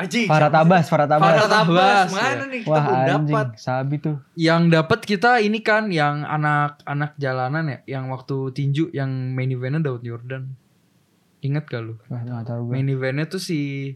[0.00, 0.24] Aji.
[0.24, 0.48] Farah?
[0.48, 1.28] Tabas, Farah Tabas.
[1.28, 2.08] Farah Tabas.
[2.16, 3.46] Mana nih kita Wah, belum anjing, dapat?
[3.60, 4.16] sabi tuh.
[4.32, 9.92] Yang dapat kita ini kan yang anak-anak jalanan ya, yang waktu tinju yang main eventnya
[9.92, 10.56] Daud Jordan.
[11.44, 11.94] Ingat gak lu?
[12.08, 12.72] Wah, tahu gue.
[12.72, 13.92] Main eventnya tuh si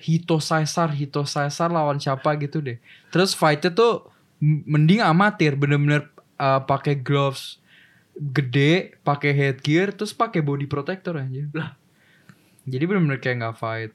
[0.00, 2.80] Hito Caesar, Hito Caesar lawan siapa gitu deh.
[3.12, 4.08] Terus fightnya tuh
[4.40, 6.08] mending amatir, bener-bener
[6.40, 7.60] uh, pakai gloves
[8.16, 11.44] gede, pakai headgear, terus pakai body protector aja.
[11.52, 11.70] Lah.
[12.64, 13.92] Jadi bener-bener kayak nggak fight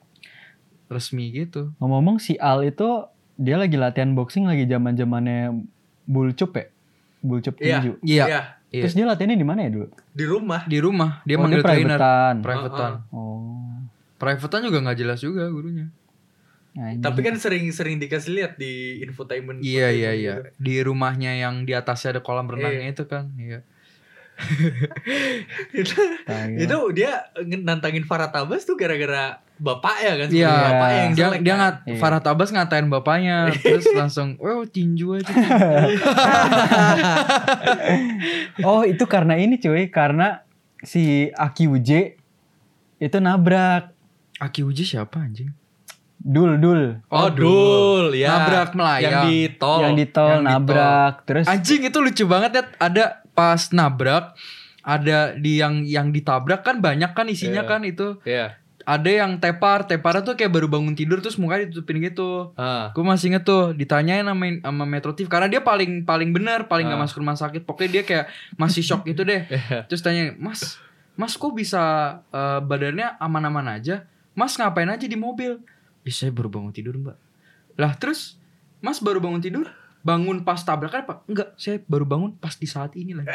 [0.86, 1.74] resmi gitu.
[1.82, 5.66] Ngomong-ngomong si Al itu dia lagi latihan boxing lagi zaman-zamannya
[6.06, 6.66] Bulcup ya?
[7.20, 7.78] Bulcup Iya.
[7.82, 7.92] tinju.
[8.02, 8.24] Iya.
[8.26, 8.40] Iya.
[8.66, 8.82] Iya.
[8.86, 9.88] Terus dia latihannya di mana ya dulu?
[10.10, 10.60] Di rumah.
[10.66, 11.98] Di rumah dia oh, manggil dia trainer.
[11.98, 12.36] privatean.
[12.42, 12.92] Privatean.
[13.14, 13.82] Oh.
[14.16, 15.86] Privatean juga nggak jelas juga gurunya.
[16.76, 17.00] Anjing.
[17.00, 19.64] Tapi kan sering-sering dikasih lihat di infotainment.
[19.64, 20.34] Iya iya infotainment iya.
[20.36, 20.60] gitu.
[20.60, 23.32] Di rumahnya yang di atasnya ada kolam renangnya itu kan.
[23.40, 23.64] Iya.
[25.80, 25.96] itu,
[26.60, 30.46] itu dia nantangin Farah Tabas tuh gara-gara bapaknya kan Iya.
[30.46, 31.58] sebenarnya bapaknya yang Dia dia kan.
[31.58, 31.96] ngat Iya.
[31.96, 35.32] Farah Tabas ngatain bapaknya terus langsung, "Oh, tinju aja."
[38.62, 40.42] Oh, itu karena ini cuy, karena
[40.78, 42.00] si Aki Uje
[42.96, 43.92] itu nabrak
[44.36, 45.52] Aki Uji siapa anjing?
[46.18, 48.34] Dul Dul Oh, dul ya.
[48.34, 49.04] Nabrak melayang.
[49.04, 49.80] Yang di tol.
[49.80, 50.50] yang di tol yang di tol.
[50.50, 52.62] nabrak terus Anjing itu lucu banget ya.
[52.78, 54.34] Ada pas nabrak
[54.80, 57.68] ada di yang yang ditabrak kan banyak kan isinya Iya.
[57.68, 58.08] kan itu.
[58.22, 58.58] Iya.
[58.86, 62.54] Ada yang tepar, teparnya tuh kayak baru bangun tidur terus mukanya ditutupin gitu.
[62.54, 62.94] Ah.
[62.94, 66.86] Gue masih inget tuh ditanyain sama, sama Metro TV karena dia paling paling benar, paling
[66.86, 67.02] gak Ah.
[67.02, 67.66] masuk rumah sakit.
[67.66, 69.42] Pokoknya dia kayak masih shock gitu deh.
[69.50, 69.90] Iya.
[69.90, 70.78] Terus tanya, "Mas,
[71.18, 71.82] Mas kok bisa
[72.30, 74.06] eh, badannya aman-aman aja?
[74.38, 75.58] Mas ngapain aja di mobil?"
[76.06, 77.16] "Ih, saya baru bangun tidur, Mbak."
[77.76, 78.38] Lah, terus
[78.78, 79.66] Mas baru bangun tidur?
[80.06, 81.14] Bangun pas tabrakan apa?
[81.26, 83.34] Enggak, saya baru bangun pas di saat ini lagi.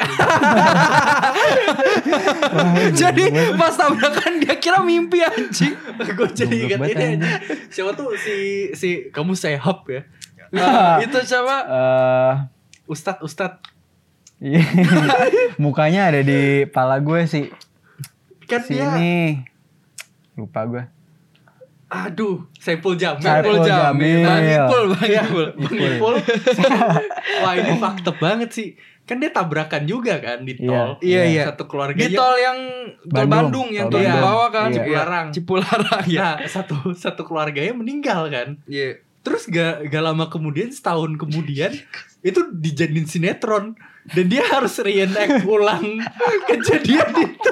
[3.00, 3.28] Jadi
[3.60, 5.76] pas tabrakan dia kira mimpi anjing.
[6.16, 7.20] gue jadi ingat ini anjing.
[7.20, 7.30] aja.
[7.68, 10.08] Siapa tuh si si kamu sehab ya?
[10.52, 11.56] Eh, itu siapa?
[11.68, 12.34] eh
[12.92, 13.62] Ustad Ustad
[14.42, 14.60] iya.
[15.56, 17.48] mukanya ada di pala gue sih
[18.50, 19.40] kan dia sini
[20.36, 20.82] lupa gue
[21.92, 23.20] aduh Saiful Jamil.
[23.20, 24.24] Saiful Jamil.
[24.24, 25.46] Bang Ipul, Bang Iya, Ipul.
[25.54, 26.14] Bang Ipul.
[27.44, 28.68] Wah ini fakta banget sih.
[29.02, 30.64] kan dia tabrakan juga kan di Iya.
[30.64, 30.90] tol.
[31.02, 31.44] Iya, iya.
[31.50, 32.58] Satu keluarga Di tol yang
[33.02, 33.28] tol Bandung.
[33.28, 34.68] Bandung, yang Tol bawah kan.
[34.70, 34.76] Iya.
[34.78, 35.26] Cipularang.
[35.34, 36.22] Cipularang ya.
[36.22, 38.56] Nah, satu satu keluarganya meninggal kan.
[38.64, 39.02] Iya.
[39.20, 41.74] Terus gak, gak lama kemudian setahun kemudian
[42.26, 43.74] itu dijadiin sinetron
[44.08, 45.98] dan dia harus reenact ulang
[46.48, 47.50] kejadian itu.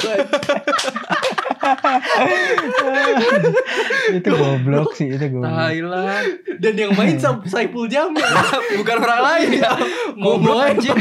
[4.13, 5.51] itu goblok sih itu goblok.
[5.51, 6.27] Thailand.
[6.59, 8.23] Dan yang main Sa- Saiful Jamil.
[8.79, 9.71] Bukan orang lain ya.
[10.15, 10.97] Ngomong Goblok, anjing.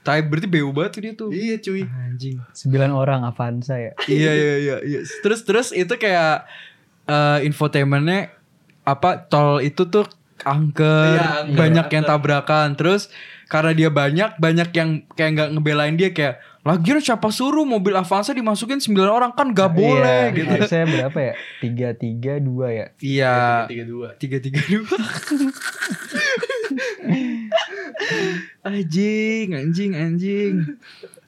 [0.00, 1.28] Tai berarti beu banget tuh dia tuh.
[1.30, 1.82] Iya cuy.
[1.84, 2.36] Anjing.
[2.50, 3.92] Sembilan orang Avanza ya.
[4.06, 5.00] iya iya iya iya.
[5.20, 6.48] Terus terus itu kayak
[7.04, 8.32] eh infotainmentnya
[8.82, 10.08] apa tol itu tuh
[10.40, 12.16] angker, Iya, angker, banyak yang angker.
[12.16, 12.68] tabrakan.
[12.72, 13.02] Terus
[13.50, 18.30] karena dia banyak banyak yang kayak nggak ngebelain dia kayak lagian siapa suruh mobil Avanza
[18.30, 20.52] dimasukin 9 orang kan gak boleh Iya, gitu.
[20.54, 21.34] Harusnya berapa ya?
[21.58, 22.86] Tiga tiga dua ya.
[23.00, 23.36] Iya.
[23.64, 24.08] Tiga dua.
[24.20, 24.92] Tiga tiga dua.
[28.68, 30.54] anjing, anjing, anjing.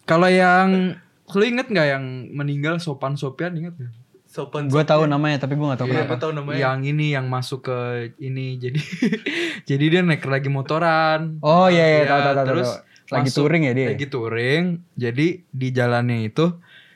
[0.04, 1.00] Kalau yang
[1.32, 3.92] lu inget nggak yang meninggal Sopan Sopian inget gak?
[4.32, 4.64] Sopan.
[4.66, 6.08] Gue tahu namanya tapi gue gak tahu Iya, kenapa.
[6.08, 6.58] gue tahu namanya.
[6.58, 7.78] Yang ini yang masuk ke
[8.18, 8.80] ini jadi
[9.68, 11.36] jadi dia naik lagi motoran.
[11.38, 12.46] Oh iya iya Iya, tahu tahu tahu.
[12.48, 12.90] terus tahu.
[13.12, 13.88] Lagi masuk- touring ya dia.
[13.92, 14.64] Lagi touring.
[14.94, 16.46] Jadi di jalannya itu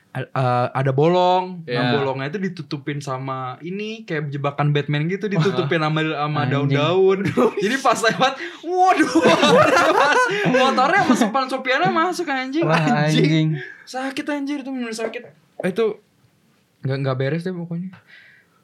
[0.09, 1.61] a- ada bolong.
[1.61, 1.81] Nah, Iya.
[1.93, 6.73] bolongnya itu ditutupin sama ini kayak jebakan Batman gitu ditutupin sama sama Anjing.
[6.73, 7.19] daun-daun.
[7.61, 9.13] Jadi pas lewat, waduh,
[9.93, 10.21] pas
[10.57, 12.65] motornya sama Sopan Sopiannya masuk anjing.
[12.65, 13.61] Wah anjing.
[13.83, 15.21] Sakit anjir itu bener sakit.
[15.59, 16.01] Itu
[16.79, 17.89] nggak nggak beres deh pokoknya.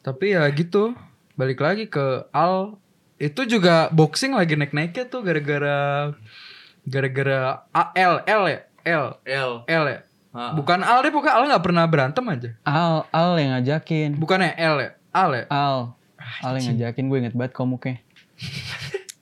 [0.02, 0.94] Tapi ya gitu.
[1.34, 2.78] Balik lagi ke Al
[3.16, 6.12] itu juga boxing lagi naik-naiknya tuh gara-gara
[6.84, 9.52] gara-gara A- L L ya L L.
[9.64, 10.00] L ya
[10.30, 10.50] Ah.
[10.52, 14.14] bukan Al deh pokoknya Al nggak pernah berantem aja Al Al yang ngajakin.
[14.16, 15.78] bukannya L ya Al ya Al.
[16.42, 18.02] Al yang ngajakin gue inget banget komuknya.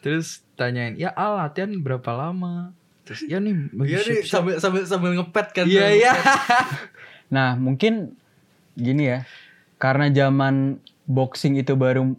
[0.00, 2.72] terus tanyain ya Al latihan berapa lama
[3.04, 5.64] terus ya nih bagi Iya nih siap-siap." sambil sambil sambil ngepet kan.
[5.66, 6.12] iya iya
[7.34, 8.14] Nah mungkin
[8.74, 9.18] gini ya.
[9.76, 12.14] Karena zaman boxing itu baru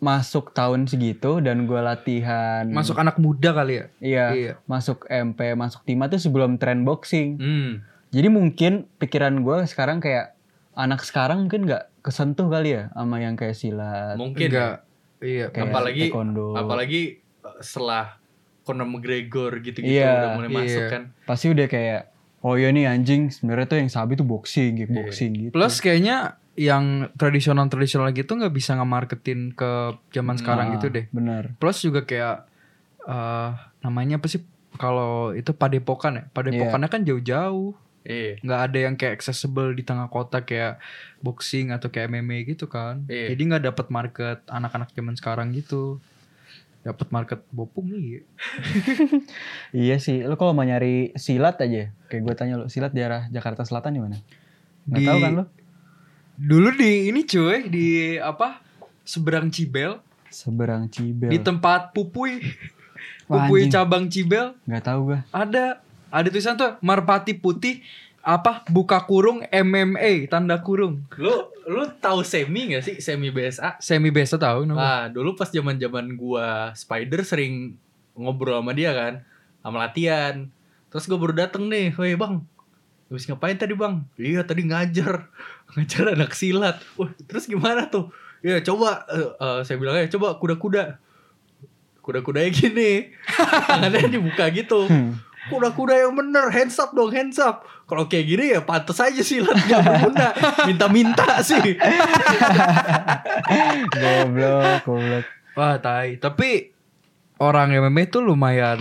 [0.00, 2.64] masuk tahun segitu dan gue latihan.
[2.66, 4.26] masuk anak muda kali ya Iya.
[4.32, 4.52] Iya.
[4.64, 7.36] Masuk MP, masuk Tima tuh sebelum tren boxing.
[7.36, 7.70] hmm.
[8.10, 10.34] Jadi mungkin pikiran gue sekarang kayak
[10.74, 14.18] anak sekarang mungkin nggak kesentuh kali ya sama yang kayak silat.
[14.18, 14.82] Mungkin enggak
[15.20, 15.22] ya.
[15.22, 16.46] iya Kayak apalagi taekwondo.
[16.58, 17.00] apalagi
[17.44, 18.18] uh, setelah
[18.60, 20.88] Conor McGregor gitu-gitu Iya, udah mulai masuk iya.
[20.90, 21.02] kan.
[21.22, 22.09] Pasti udah kayak
[22.40, 25.52] oh iya nih anjing sebenarnya tuh yang sabi tuh boxing, kickboxing gitu.
[25.52, 31.06] Plus kayaknya yang tradisional-tradisional gitu nggak bisa nge-marketin ke zaman sekarang Ah, gitu deh.
[31.12, 31.56] Bener.
[31.56, 32.48] Plus juga kayak
[33.08, 33.50] eh
[33.80, 34.44] namanya apa sih
[34.76, 36.24] kalau itu padepokan ya?
[36.32, 37.76] Padepokannya kan jauh-jauh.
[38.00, 38.40] Iya.
[38.40, 40.80] nggak ada yang kayak accessible di tengah kota kayak
[41.20, 43.04] boxing atau kayak MMA gitu kan.
[43.12, 43.36] Iya.
[43.36, 46.00] Jadi nggak dapat market anak-anak zaman sekarang gitu.
[46.80, 48.24] Dapat market bopung nih.
[49.70, 53.62] Iya sih, lo kalau mau nyari silat aja, kayak gue tanya lo, silat daerah Jakarta
[53.62, 54.16] Selatan di mana?
[54.84, 55.44] Nggak Di- tahu kan lo?
[56.34, 58.64] Dulu di ini cuy di apa?
[59.02, 61.28] Seberang Cibel Seberang Cibel.
[61.28, 62.40] di tempat Pupui.
[63.26, 63.68] Wah, anjing.
[63.68, 65.18] cabang Cibel Nggak tahu gue.
[65.30, 67.84] ada ada tulisan tuh Marpati Putih
[68.20, 72.96] apa buka kurung MMA tanda kurung Lu lu tahu semi gak sih?
[73.00, 73.80] Semi BSA?
[73.80, 77.78] semi biasa tahu nama Ah, dulu pas zaman-zaman gua Spider sering
[78.12, 79.24] ngobrol sama dia kan,
[79.64, 80.50] sama latihan.
[80.90, 82.44] Terus gua baru dateng nih, "Woi, Bang.
[83.08, 85.30] Habis ngapain tadi, Bang?" "Iya, tadi ngajar.
[85.78, 88.10] Ngajar anak silat." Wah, terus gimana tuh?
[88.42, 90.98] Ya, coba eh, eh, saya bilang ya, coba kuda-kuda.
[92.02, 93.14] Kuda-kudanya gini.
[93.70, 94.90] Tangannya dibuka gitu.
[95.50, 97.66] Kuda-kuda yang bener, hands up dong, hands up.
[97.84, 100.28] Kalau kayak gini ya pantas aja silat gak berguna.
[100.64, 101.58] Minta-minta sih.
[103.90, 105.26] goblok, goblok.
[105.58, 106.70] wah tai tapi
[107.42, 108.78] orang MMA tuh lumayan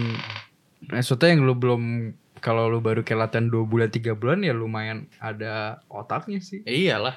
[0.85, 5.09] maksudnya yang lu belum kalau lu baru kayak latihan 2 bulan 3 bulan ya lumayan
[5.19, 7.15] ada otaknya sih Ya iyalah.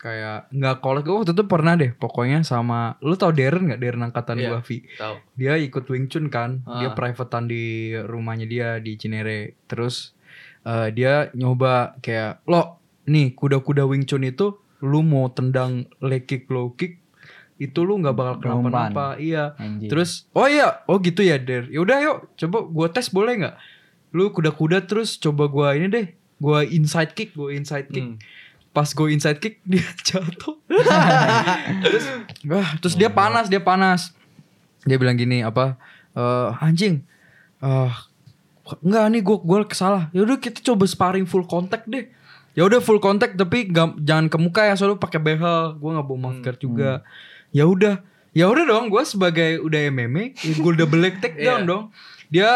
[0.00, 4.00] Kayak nggak kolek gue waktu itu pernah deh pokoknya sama lu tau Darren nggak Darren
[4.02, 4.48] angkatan Iya.
[4.48, 5.16] gua Vi Tahu.
[5.36, 6.96] dia ikut Wing Chun kan dia Ah.
[6.96, 10.16] privatean di rumahnya dia di Cinere terus
[10.62, 16.48] eh, dia nyoba kayak lo nih kuda-kuda Wing Chun itu lu mau tendang leg kick
[16.48, 16.96] low kick
[17.56, 19.86] itu lu nggak bakal kenapa-napa iya Anjing.
[19.86, 23.56] terus oh iya oh gitu ya Der yaudah yuk coba gua tes boleh nggak
[24.10, 28.16] lu kuda-kuda terus coba gua ini deh gua inside kick gua inside kick Hmm.
[28.70, 30.56] Pas gue inside kick dia jatuh.
[31.82, 32.04] Terus
[32.44, 34.14] wah terus dia panas dia panas.
[34.82, 35.76] Dia bilang gini apa
[36.12, 37.02] eh anjing
[37.60, 37.92] eh
[38.80, 40.08] enggak nih gue gue kesalah.
[40.10, 42.06] Ya udah kita coba sparring full contact deh.
[42.52, 46.06] Ya udah full contact tapi nggak jangan ke muka ya soalnya pakai behel gue nggak
[46.06, 47.02] bawa masker juga.
[47.50, 47.98] ya udah
[48.30, 51.68] ya udah dong gue sebagai udah MMA ya gue double leg take down Iya.
[51.68, 51.84] dong.
[52.30, 52.50] Dia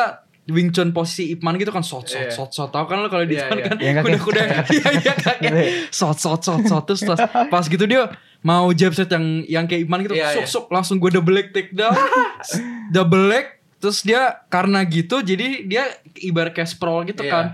[0.46, 2.30] Wing Chun posisi Ip Man gitu kan shot shot Iya.
[2.30, 3.66] shot shot tahu kan lo kalau di Iya, Jepang iya.
[3.66, 3.76] kan?
[3.80, 4.42] Yang kaki kuda kuda
[4.76, 5.52] iya iya kakek
[5.88, 7.16] shot shot shot shot terus pas,
[7.48, 10.50] pas gitu dia mau jab shot yang yang kayak Ip Man gitu Iya, sok iya.
[10.50, 11.96] sok langsung gue double leg take down.
[12.92, 15.84] Double leg terus dia karena gitu jadi dia
[16.18, 17.32] ibarat kayak sprawl gitu Iya.
[17.32, 17.46] kan.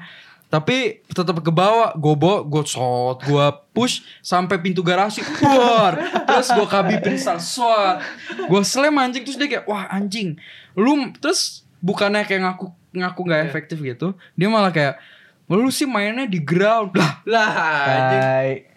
[0.46, 5.94] Tapi tetap ke bawah gue bawa gue shot gue push sampai pintu garasi buar
[6.26, 8.02] terus gue kabipin shot.
[8.50, 10.34] Gue slam anjing terus dia kayak wah anjing.
[10.74, 13.48] Lu terus bukannya kayak ngaku ngaku nggak Iya.
[13.48, 14.98] efektif gitu dia malah kayak
[15.46, 17.50] lu sih mainnya di ground lah Lah,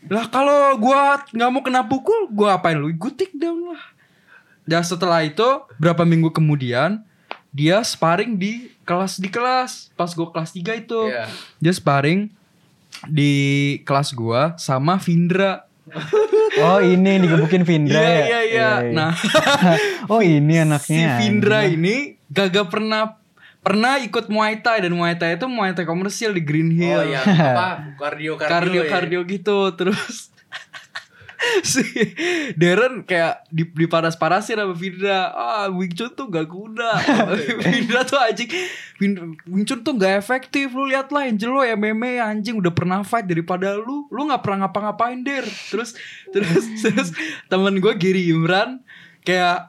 [0.04, 3.84] lah kalau gua nggak mau kena pukul gua apain lu gue take down lah
[4.63, 5.45] dan setelah itu
[5.76, 7.06] berapa minggu kemudian
[7.49, 11.26] dia sparring di kelas di kelas pas gua kelas 3 itu Iya.
[11.60, 12.34] dia sparring
[13.06, 13.34] di
[13.82, 15.65] kelas gua sama Vindra
[16.56, 18.23] Oh ini yang digebukin Vindra iya ya?
[18.23, 19.12] iya iya nah
[20.12, 21.10] Oh ini si anaknya.
[21.17, 21.73] Vindra anjing.
[21.76, 21.95] ini
[22.28, 23.17] gagak pernah
[23.63, 26.99] pernah ikut Muay Thai dan Muay Thai itu Muay Thai komersil di Green Hill.
[26.99, 27.23] Oh iya,
[27.56, 27.95] apa?
[27.95, 28.52] Kardio kardio.
[28.52, 28.91] kardio ya?
[28.91, 30.30] kardio gitu terus.
[31.60, 31.84] Si
[32.56, 36.95] Darren kayak di, di paras parasin sama Vindra ah Wing Chun tuh gak guna.
[37.67, 38.47] Vindra tuh anjing.
[39.52, 40.71] Wing Chun tuh gak efektif.
[40.71, 44.08] Lu lihat lah Angel lo MMA anjing udah pernah fight daripada lu.
[44.08, 45.43] Lu nggak pernah ngapa-ngapain Der.
[45.43, 45.99] Terus
[46.32, 47.12] terus terus
[47.52, 48.80] temen gue Gary Imran
[49.28, 49.67] kayak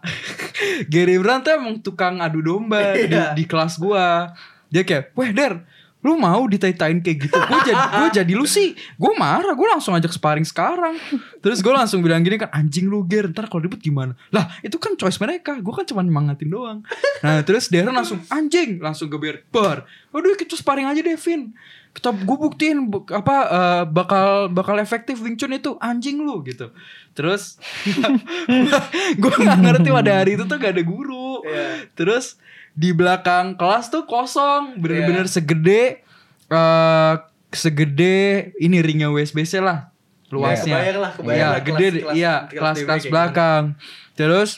[0.86, 3.34] Gary Imran tuh emang tukang adu domba di, Iya.
[3.34, 4.32] di kelas gua
[4.70, 5.62] dia kayak weh Der
[6.04, 7.32] lu mau ditai-tain kayak gitu?
[7.32, 8.76] Gue jadi gue jadi lu sih.
[8.94, 11.00] Gue marah gue langsung ajak sparring sekarang.
[11.40, 14.12] Terus gue langsung bilang gini kan anjing lu ger ntar kalau ribut gimana?
[14.28, 15.56] Lah itu kan choice mereka.
[15.56, 16.78] Gue kan cuma nyemangatin doang.
[17.24, 19.88] Nah terus Darren langsung anjing langsung geber bar.
[20.12, 21.56] Waduh kita sparring aja Devin
[21.94, 26.74] kita gue buktiin bu- apa eh, bakal bakal efektif Wing Chun itu anjing lu gitu.
[27.14, 27.54] Terus
[29.22, 31.46] gue nggak ngerti pada hari itu tuh gak ada guru.
[31.46, 31.86] Iya.
[31.94, 32.34] terus
[32.74, 35.32] di belakang kelas tuh kosong bener-bener Iya.
[35.32, 35.82] segede
[36.44, 37.14] eh
[37.50, 38.16] segede
[38.58, 39.94] ini ringnya WSBC lah
[40.26, 40.74] luasnya.
[40.74, 43.62] Kebayang lah, kebayang Iya, lah gede kelas- iya kelas- kelas belakang.
[44.12, 44.50] Terus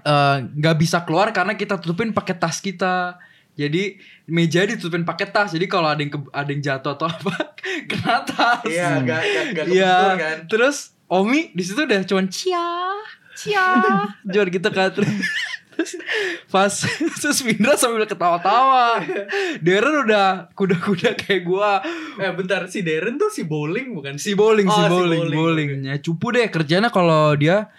[0.00, 3.18] eh, nggak bisa keluar karena kita tutupin pakai tas kita.
[3.52, 5.50] Jadi meja ditutupin pakai tas.
[5.50, 7.34] Jadi kalau ada yang ke- ada yang jatuh atau apa
[7.90, 8.62] kena tas.
[8.64, 10.36] Iya, gak gak gak Iya, kan.
[10.46, 12.64] terus Omi di situ udah cuman cia,
[13.34, 13.66] cia,
[14.24, 14.88] jual gitu kan.
[15.76, 15.96] Terus
[16.52, 16.74] pas
[17.20, 19.00] terus Vindra sambil ketawa-tawa.
[19.64, 21.80] Darren udah kuda-kuda kayak gua.
[22.20, 25.38] Eh bentar si Darren tuh si bowling bukan Si bowling, si Oh, si bowling, bowling,
[25.38, 27.72] bowlingnya cupu deh kerjanya kalau dia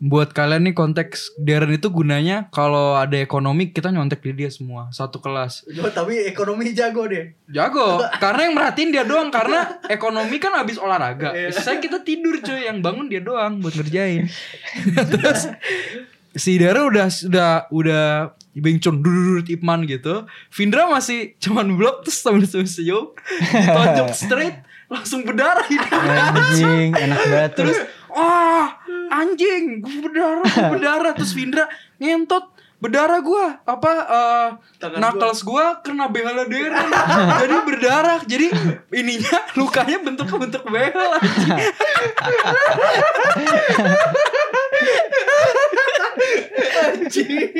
[0.00, 4.88] buat kalian nih konteks Darren itu gunanya kalau ada ekonomi kita nyontek di dia semua
[4.96, 7.36] satu kelas Oh, tapi ekonomi jago deh.
[7.52, 11.36] Jago, karena yang merhatiin dia doang karena ekonomi kan habis olahraga.
[11.36, 11.52] Iya.
[11.52, 14.24] Saya kita tidur cuy, yang bangun dia doang buat ngerjain.
[15.12, 15.52] Terus
[16.34, 18.04] si Dara udah udah udah
[18.54, 20.26] Bing Chun dudut Ipman gitu.
[20.50, 23.14] Vindra masih cuman blok terus sambil senyum,
[23.54, 24.56] ditonjok straight
[24.90, 26.34] langsung berdarah hidungnya.
[26.34, 27.78] Anjing, enak banget Terus
[28.10, 28.74] wah
[29.10, 31.12] anjing gue berdarah gue berdarah.
[31.14, 31.70] Terus Vindra
[32.02, 33.60] ngentot berdarah gua.
[33.68, 34.48] Apa eh
[34.80, 36.90] Tangan knuckles gua kena behel Darren
[37.44, 38.48] jadi berdarah jadi
[38.90, 41.10] ininya lukanya bentuk bentuk behel
[46.82, 47.50] anjing.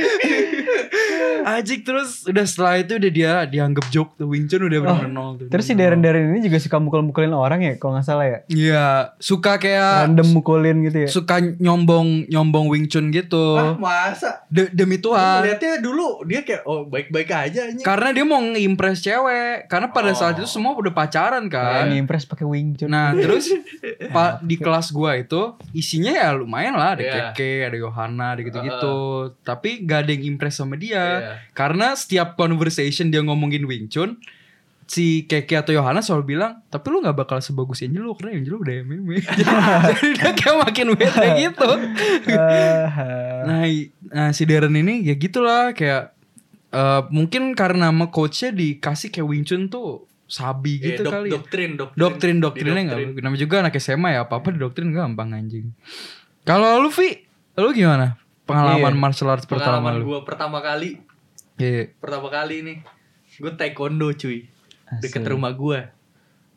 [1.43, 5.31] Anjing terus udah setelah itu udah dia dianggap joke tuh Wing Chun udah bener-bener nol
[5.37, 5.47] tuh.
[5.47, 8.39] Oh, Terus si Darren Darren ini juga suka mukul-mukulin orang ya kalau nggak salah ya.
[8.47, 11.09] Iya, suka kayak Random mukulin gitu ya.
[11.09, 13.57] suka nyombong nyombong Wing Chun gitu.
[13.57, 14.45] Ah, masa?
[14.47, 15.43] De- demi Tuhan.
[15.43, 17.83] Lihatnya dulu dia kayak oh baik-baik aja anjing.
[17.83, 19.67] Karena dia mau nge-impress cewek.
[19.67, 20.39] Karena pada saat Oh.
[20.39, 21.91] itu semua udah pacaran kan.
[21.91, 22.87] ngimpress pakai wing chun.
[22.87, 23.51] Nah terus
[24.15, 25.41] pa- di kelas gua itu
[25.73, 27.15] isinya ya lumayan lah ada Iya.
[27.33, 28.97] Keke, ada Yohana, ada gitu-gitu.
[29.41, 30.99] Tapi gak ada yang impress sama dia.
[30.99, 31.33] Iya.
[31.51, 34.19] Karena setiap conversation dia ngomongin Wing Chun,
[34.85, 38.75] si Keke atau Yohana selalu bilang, tapi lu gak bakal sebagus Angelo karena Angelo udah
[38.81, 39.17] MMA.
[39.89, 41.71] Jadi dia kayak makin bete gitu.
[42.31, 42.87] Ah,
[43.41, 43.65] Nah,
[44.07, 46.13] nah si Darren ini ya gitulah kayak
[46.71, 51.27] eh, mungkin karena sama coachnya dikasih kayak Wing Chun tuh sabi Iya, gitu dok- kali
[51.27, 51.33] ya.
[51.35, 51.99] doktrin, doktrin.
[51.99, 53.09] Doktrin doktrinnya Didoktrin.
[53.09, 53.25] nggak.
[53.25, 55.73] Namanya juga anak SMA ya apa apa doktrin gampang anjing.
[56.43, 57.27] Kalau lu Vi,
[57.57, 58.20] lu gimana?
[58.51, 59.01] Pengalaman Iya.
[59.01, 60.05] martial arts pertama Pengalaman lu?
[60.07, 60.91] gue pertama kali,
[61.57, 61.83] Iya.
[61.97, 62.79] pertama kali nih,
[63.37, 64.51] gue taekwondo cuy,
[64.99, 65.31] deket Asik.
[65.31, 65.81] rumah gue.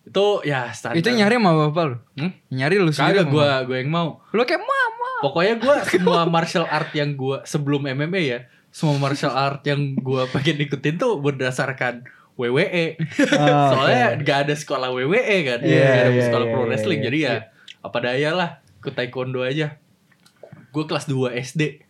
[0.03, 0.97] Itu ya standar.
[0.97, 1.97] Itu nyari sama bapak lu?
[2.17, 2.31] Hmm?
[2.49, 4.09] Nyari lu sendiri Kagak gue gue yang mau.
[4.29, 5.11] Lu kayak mama.
[5.21, 10.21] Pokoknya gue semua martial art yang gue sebelum MMA ya, semua martial art yang gue
[10.29, 12.03] pengen ikutin tuh berdasarkan
[12.35, 12.99] WWE.
[13.39, 14.25] Ah, Soalnya oke.
[14.25, 15.15] gak ada sekolah WWE
[15.45, 16.99] kan, Iya, Gak ada iya, sekolah iya, pro iya, wrestling.
[16.99, 17.05] iya.
[17.07, 17.35] Jadi ya
[17.79, 19.77] apa daya lah, ke taekwondo aja.
[20.73, 21.85] Gue kelas 2 SD.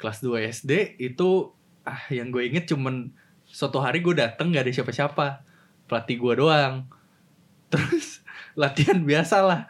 [0.00, 1.52] kelas 2 SD itu
[1.84, 3.12] ah yang gue inget cuman
[3.44, 5.44] suatu hari gue dateng gak ada siapa-siapa.
[5.88, 6.84] Pelatih gue doang.
[7.72, 8.20] Terus
[8.54, 9.60] latihan biasa lah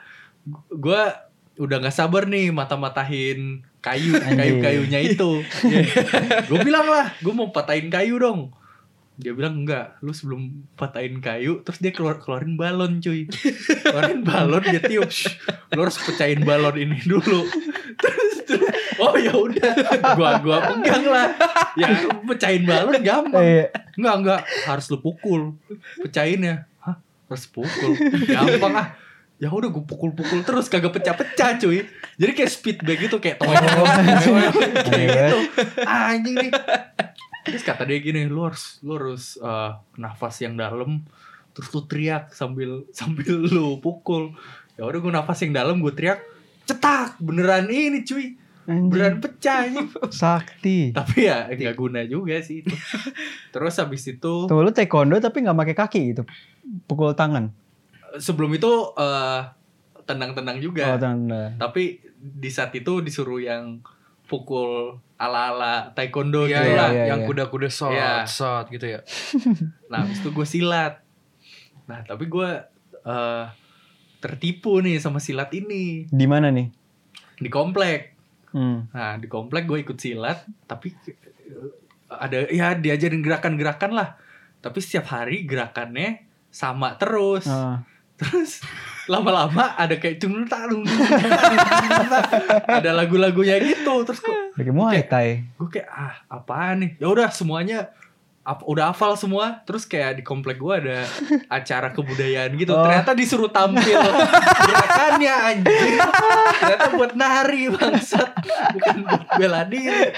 [0.73, 1.03] gue
[1.61, 5.45] udah nggak sabar nih mata-matahin kayu kayu-kayunya itu.
[6.49, 8.57] Gue bilang lah gue mau patahin kayu dong
[9.21, 13.29] dia bilang enggak lu sebelum patahin kayu terus dia keluar keluarin balon cuy.
[13.85, 15.13] Keluarin balon dia tiup.
[15.13, 15.37] "Shh,
[15.77, 17.45] lu harus pecahin balon ini dulu.
[18.01, 19.71] Terus, terus oh ya udah
[20.17, 21.29] gua gua pegang lah.
[21.77, 23.45] Ya pecahin balon gampang.
[23.45, 23.67] Iya.
[24.01, 25.61] enggak enggak harus lu pukul.
[26.01, 26.97] Pecahinnya hah
[27.29, 27.93] harus pukul.
[28.25, 28.89] Gampang ah.
[29.41, 31.89] Ya udah gue pukul-pukul terus kagak pecah-pecah cuy.
[32.21, 35.39] Jadi kayak speedback gitu kayak toy kayak gitu.
[35.81, 36.53] Ah, anjing nih
[37.43, 41.01] terus kata dia gini lu harus lu harus eh, nafas yang dalam
[41.51, 44.33] terus lu teriak sambil sambil lu pukul
[44.75, 46.21] ya udah gue nafas yang dalam gue teriak
[46.63, 50.93] cetak beneran ini cuy beneran pecah anjing Sakti.
[50.93, 52.71] tapi ya nggak guna juga sih itu
[53.53, 56.23] terus habis itu Tuh lu taekwondo tapi nggak pakai kaki gitu.
[56.87, 57.51] Pukul tangan.
[58.17, 59.41] sebelum itu eh,
[60.03, 61.51] tenang-tenang juga Oh, tanda.
[61.57, 63.83] tapi di saat itu disuruh yang
[64.25, 67.29] pukul ala-ala taekwondo Iya, gitu iya, lah iya, yang iya.
[67.29, 68.25] kuda-kuda shot, Iya.
[68.25, 69.01] shot gitu ya.
[69.93, 71.05] nah habis itu gue silat
[71.85, 72.49] nah tapi gue
[73.03, 73.45] eh,
[74.19, 76.73] tertipu nih sama silat ini Di mana nih?
[77.37, 78.17] di komplek
[78.51, 78.91] Hmm.
[78.91, 81.71] nah di komplek gue ikut silat tapi eh,
[82.11, 84.19] ada ya diajarin gerakan-gerakan lah
[84.59, 87.87] tapi setiap hari gerakannya sama terus Ah.
[88.17, 88.59] terus
[89.07, 90.85] lama-lama ada kayak cung talung
[92.63, 95.29] ada lagu-lagunya gitu terus gue Pakai Muay Thai.
[95.53, 97.89] gue kayak ah apaan nih ya udah semuanya
[98.41, 100.99] ap- udah hafal semua terus kayak di komplek gue ada
[101.49, 102.83] acara kebudayaan gitu Oh.
[102.83, 104.01] ternyata disuruh tampil
[104.61, 105.97] gerakannya anjing
[106.55, 108.31] ternyata buat nari bangsat
[108.71, 110.13] bukan buat bela diri.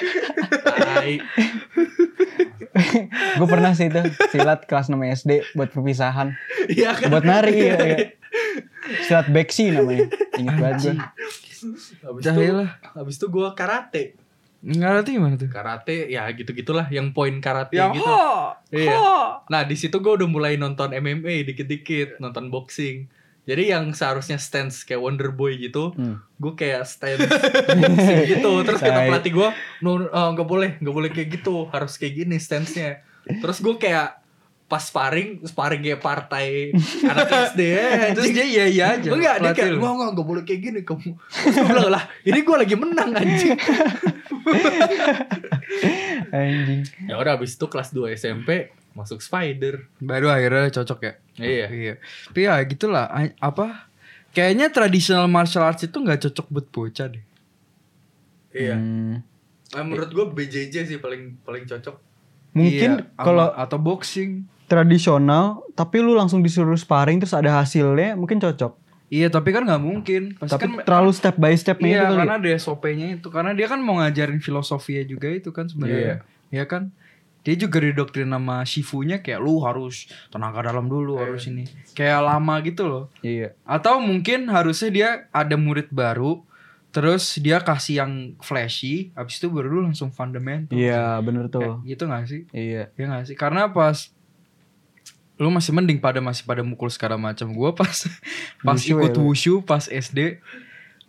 [3.32, 6.32] Gue pernah sih itu silat kelas 6 SD buat perpisahan.
[6.68, 7.96] Iya kan Buat nari iya, iya.
[9.02, 10.06] Silat beksi namanya.
[10.34, 10.96] Ingat banget gue.
[12.02, 12.70] habis itu lah.
[12.92, 14.04] habis itu gue karate
[14.60, 15.46] Ngerti gimana tuh?
[15.46, 18.94] karate ya gitu gitulah yang poin karate Yang gitu ho, Iya.
[18.94, 19.42] ho.
[19.44, 23.10] Nah di situ gue udah mulai nonton MMA dikit-dikit, nonton boxing.
[23.42, 26.22] Jadi yang seharusnya stance kayak Wonder Boy gitu, Hmm.
[26.36, 27.26] gue kayak stance
[27.68, 28.50] boxing gitu.
[28.62, 29.48] Terus kata pelatih gue,
[29.80, 33.02] no eh, nggak boleh, nggak boleh kayak gitu, harus kayak gini stance-nya.
[33.24, 34.21] Terus gue kayak
[34.72, 36.72] pas sparring, sparring kayak partai
[37.12, 38.16] anak SD ya.
[38.16, 39.08] Terus dia iya iya aja.
[39.12, 41.12] Enggak, dia kayak, enggak, enggak, enggak boleh kayak gini kamu.
[41.52, 43.52] Gue bilang, lah ini gue lagi menang anjing.
[46.32, 46.82] Anjing.
[47.04, 49.84] ya udah abis itu kelas 2 SMP, masuk Spider.
[50.00, 51.12] Baru akhirnya cocok ya.
[51.36, 51.66] Iya.
[51.68, 51.94] Iya.
[52.32, 53.92] Tapi ya gitulah a- apa
[54.32, 57.24] Kayaknya traditional martial arts itu nggak cocok buat bocah deh.
[58.56, 58.76] Iya.
[58.80, 59.20] Hmm.
[59.76, 61.96] Eh, menurut gue BJJ sih paling paling cocok.
[62.56, 64.48] Mungkin Iya, kalau atau boxing.
[64.72, 68.80] Tradisional tapi lu langsung disuruh sparring terus ada hasilnya mungkin cocok.
[69.12, 70.22] Iya, tapi kan nggak mungkin.
[70.40, 72.20] Pasti Tapi kan terlalu step by stepnya Iya, itu kali.
[72.24, 73.28] karena ada SOP-nya itu.
[73.28, 76.24] Karena dia kan mau ngajarin filosofinya juga itu kan sebenarnya.
[76.48, 76.96] Iya kan?
[77.44, 81.68] Dia juga didoktrin sama Shifunya kayak lu harus tenaga dalam dulu, harus ini.
[81.92, 83.04] Kayak lama gitu loh.
[83.20, 83.52] Iya.
[83.68, 86.40] Atau mungkin harusnya dia ada murid baru,
[86.88, 90.72] terus dia kasih yang flashy, habis itu baru lu langsung fundamental.
[90.72, 91.74] Iya, bener Kayak tuh.
[91.84, 92.42] gitu gak sih?
[92.48, 92.88] Iya.
[92.96, 93.36] Ya gak sih?
[93.36, 94.08] Karena pas
[95.42, 97.50] lu masih mending pada masih pada mukul segala macam.
[97.50, 98.06] Gua pas
[98.62, 99.26] pas Wushu ikut ya lu?
[99.26, 100.38] wushu pas SD.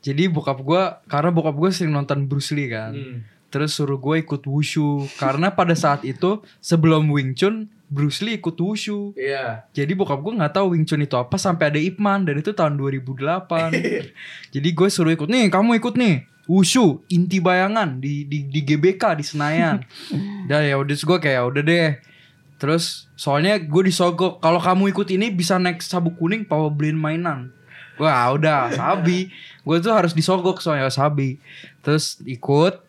[0.02, 2.98] Jadi bokap gua karena bokap gua sering nonton Bruce Lee kan.
[3.54, 8.58] Terus suruh gue ikut wushu karena pada saat itu sebelum Wing Chun Bruce Lee ikut
[8.58, 9.14] wushu.
[9.14, 9.70] Iya.
[9.70, 12.50] Jadi bokap gue nggak tahu Wing Chun itu apa sampai ada Ip Man dan itu
[12.50, 13.46] tahun 2008.
[14.58, 16.26] Jadi gue suruh ikut nih, kamu ikut nih.
[16.50, 19.86] Wushu inti bayangan di di, di GBK di Senayan.
[20.50, 21.90] Dan ya udah gue kayak udah deh.
[22.64, 27.52] Terus soalnya gue disogok kalau kamu ikut ini bisa naik sabuk kuning pawa beliin mainan.
[28.00, 29.28] Wah udah sabi.
[29.68, 31.44] Gue tuh harus disogok soalnya sabi.
[31.84, 32.80] Terus ikut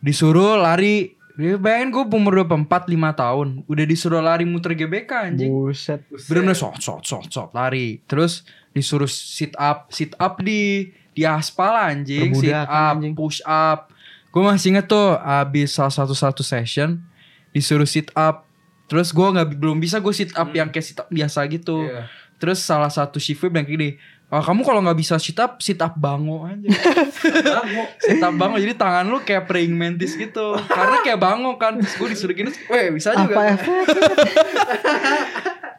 [0.00, 1.20] disuruh lari.
[1.36, 5.52] Ya, bayangin gue umur 24 5 tahun udah disuruh lari muter GBK anjing.
[5.52, 6.00] Buset.
[6.08, 8.00] Bener-bener shot shot shot shot lari.
[8.08, 8.40] Terus
[8.72, 13.12] disuruh sit up, sit up di di aspal anjing, sit up, anjing.
[13.12, 13.92] push up.
[14.32, 17.04] Gue masih inget tuh abis salah satu satu session
[17.52, 18.48] disuruh sit up.
[18.84, 21.88] Terus gue nggak belum bisa gue sit up yang kayak sit up biasa gitu.
[21.88, 22.08] Iya.
[22.36, 23.88] Terus salah satu shiftnya bilang gini,
[24.28, 26.68] "Ah, kamu kalau nggak bisa sit up, sit up bango aja.
[28.04, 30.58] sit up bango jadi tangan lu kayak praying mantis gitu.
[30.68, 31.80] Karena kayak bango kan.
[31.80, 33.56] Terus gue disuruh gini, weh bisa juga.
[33.56, 33.56] Apa?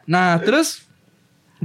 [0.06, 0.86] Nah terus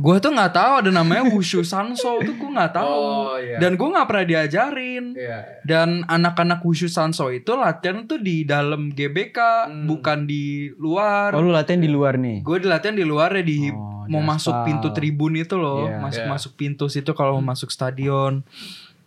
[0.02, 2.90] Gue tuh nggak tahu ada namanya wushu sanso tuh gue nggak tahu.
[2.90, 3.62] Oh, iya.
[3.62, 5.14] Dan gue nggak pernah diajarin.
[5.14, 5.62] Iya.
[5.62, 9.38] Dan anak-anak wushu sanso itu latihan tuh di dalam GBK,
[9.70, 9.86] Hmm.
[9.86, 11.32] bukan di luar.
[11.32, 12.42] Oh lu latihan di luar nih.
[12.42, 16.02] Gue latihan di luar ya di Oh, mau masuk pintu tribun itu loh, Iya.
[16.02, 16.32] masuk Iya.
[16.34, 18.42] masuk pintu situ kalau mau masuk stadion.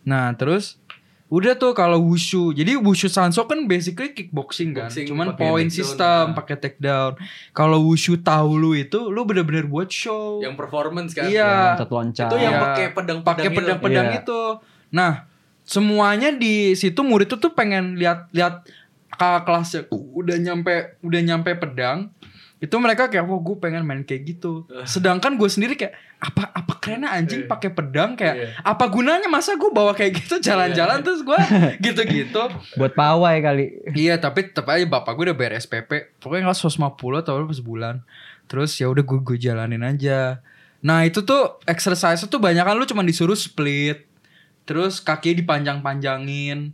[0.01, 0.79] Nah terus
[1.25, 6.31] udah tuh kalau wushu, jadi wushu sanso kan basically kickboxing kan, Boxing, cuman point system,
[6.31, 6.37] nah.
[6.37, 7.17] pakai takedown.
[7.49, 10.37] Kalau wushu tahu lu itu, lu bener-bener buat show.
[10.45, 11.25] Yang performance kan.
[11.25, 11.81] Iya.
[11.81, 12.29] Loncat-loncat.
[12.29, 12.63] Itu yang Iya.
[12.63, 13.57] pakai pedang-pedang pakai itu.
[13.57, 14.19] pedang-pedang Iya.
[14.21, 14.41] itu.
[14.93, 15.11] Nah,
[15.65, 18.61] semuanya di situ murid tuh tuh pengen lihat lihat
[19.09, 22.13] kakak kelasnya udah nyampe udah nyampe pedang
[22.65, 24.65] itu mereka kayak wah gue pengen main kayak gitu.
[24.89, 27.51] Sedangkan gue sendiri kayak apa apa kerennya anjing Iya.
[27.51, 28.47] pakai pedang kayak Iya.
[28.59, 30.99] apa gunanya masa gue bawa kayak gitu jalan-jalan?
[30.99, 31.39] Terus gue
[31.85, 32.41] gitu-gitu.
[32.75, 33.65] Buat pawai kali.
[33.93, 36.81] iya tapi tetap aja bapak gue udah bayar SPP pokoknya kelas 150
[37.21, 37.95] atau berapa sebulan.
[38.45, 40.41] Terus ya udah gue gue jalanin aja.
[40.81, 44.05] Nah itu tuh exercise tuh banyak kan lu cuma disuruh split.
[44.63, 46.73] Terus kaki dipanjang-panjangin.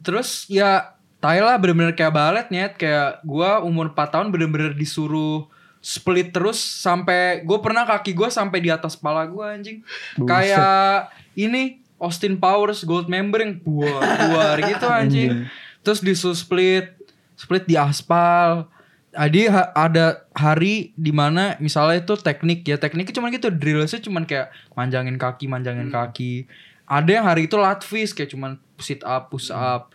[0.00, 0.93] Terus ya
[1.24, 2.76] tai lah bener-bener kayak balet nyet.
[2.76, 5.48] Kayak gua umur 4 tahun bener-bener disuruh
[5.84, 9.78] split terus sampai gue pernah kaki gue sampai di atas kepala gue anjing.
[10.16, 10.28] Buset.
[10.28, 15.44] kayak ini Austin Powers gold member yang buar buar gitu anjing.
[15.84, 16.88] Terus disuruh split
[17.36, 18.68] split di aspal.
[19.14, 24.26] Adi ha- ada hari di mana misalnya itu teknik ya tekniknya cuman gitu drillsnya cuman
[24.26, 26.48] kayak manjangin kaki manjangin kaki.
[26.88, 29.92] Ada yang hari itu latvis kayak cuman sit up push up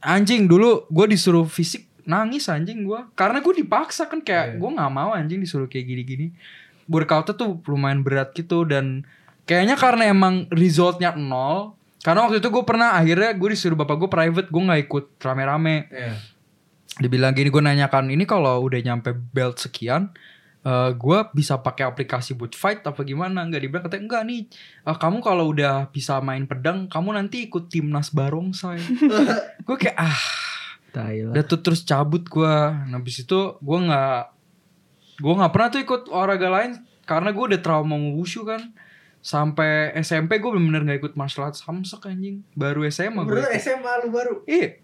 [0.00, 4.92] anjing dulu gue disuruh fisik nangis anjing gue karena gue dipaksa kan kayak gue nggak
[4.92, 6.32] mau anjing disuruh kayak gini-gini.
[6.90, 9.06] Workoutnya tuh lumayan berat gitu dan
[9.46, 14.10] kayaknya karena emang resultnya nol karena waktu itu gue pernah akhirnya gue disuruh bapak gue
[14.10, 15.76] private gue nggak ikut rame-rame.
[15.92, 16.14] Iya.
[17.00, 20.10] dibilang gini gue nanyakan ini kalau udah nyampe belt sekian
[20.60, 24.40] eh gue bisa pakai aplikasi buat fight apa gimana nggak dibilang katanya enggak nih
[24.84, 28.76] eh, kamu kalau udah bisa main pedang kamu nanti ikut timnas barongsai
[29.66, 30.20] gue kayak ah
[30.90, 31.32] Tai lah.
[31.32, 32.54] udah tuh terus cabut gue
[32.92, 34.20] nah, habis itu gue nggak
[35.24, 36.72] gue nggak pernah tuh ikut olahraga lain
[37.08, 38.60] karena gue udah trauma wushu kan
[39.24, 44.08] sampai SMP gue bener-bener nggak ikut martial arts samsek anjing baru SMA gue SMA lu
[44.12, 44.34] baru.
[44.44, 44.80] Iya.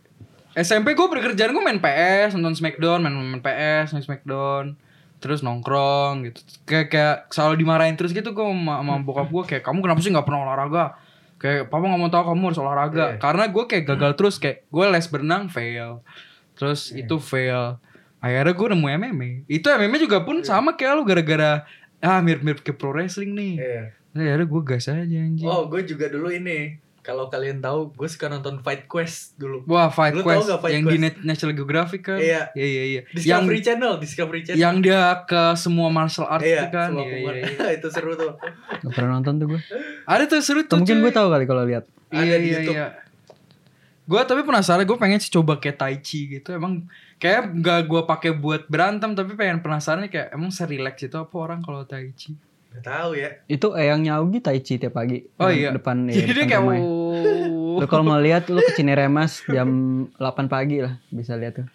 [0.56, 4.80] SMP gue berkerjaan gue main PS, nonton Smackdown, main, main PS, main Smackdown.
[5.26, 6.38] Terus nongkrong gitu.
[6.62, 10.14] Kayak kayak selalu dimarahin terus gitu gue sama, sama bokap gue kayak kamu kenapa sih
[10.14, 10.94] nggak pernah olahraga?
[11.42, 13.04] Kayak papa nggak mau tahu kamu harus olahraga.
[13.10, 13.18] Iya.
[13.18, 16.06] Karena gue kayak gagal terus kayak gue les berenang fail.
[16.54, 17.82] Terus itu fail.
[18.22, 19.30] Akhirnya gue nemu MMA.
[19.50, 21.66] Itu MMA juga pun sama kayak lu gara-gara
[21.98, 23.54] ah mirip-mirip ke pro wrestling nih.
[23.58, 23.84] Iya.
[24.14, 25.44] Nah, akhirnya gue gas aja anjing.
[25.44, 26.85] Oh, gue juga dulu ini.
[27.06, 29.62] Kalau kalian tahu, gue suka nonton Fight Quest dulu.
[29.64, 31.02] Wah, Fight Lu tahu Quest Fight yang di Quest?
[31.06, 32.18] Net- National Geographic kan?
[32.18, 32.50] Iya.
[32.50, 33.00] Iya, iya, iya.
[33.06, 34.58] Yang Discovery Channel, Discovery Channel.
[34.58, 36.90] yang dia ke semua martial arts iya, kan.
[36.90, 37.36] semua Iya, iya, pemain.
[37.38, 37.68] iya.
[37.78, 38.34] itu seru tuh.
[38.82, 39.60] Gak pernah nonton tuh gue.
[40.02, 40.82] Ada tuh seru tuh.
[40.82, 41.86] Mungkin gue tahu kali kalau lihat.
[42.10, 42.74] Iya, Ada di iya, YouTube.
[42.74, 42.88] iya.
[44.06, 46.54] Gue tapi penasaran, gue pengen sih coba kayak Tai Chi gitu.
[46.54, 46.86] Emang
[47.18, 51.62] kayak gak gue pakai buat berantem, tapi pengen penasaran kayak emang serileks itu apa orang
[51.62, 52.34] kalau Tai Chi?
[52.76, 53.30] Gak tahu ya.
[53.46, 55.24] Itu Eyang Nyaugi tai chi tiap pagi.
[55.36, 55.72] Oh iya.
[55.72, 56.78] Depan ya, Jadi depan kayak rumah.
[57.76, 59.68] Lu kalau mau lihat lu ke Cineremas jam
[60.12, 61.66] 8 pagi lah bisa lihat tuh.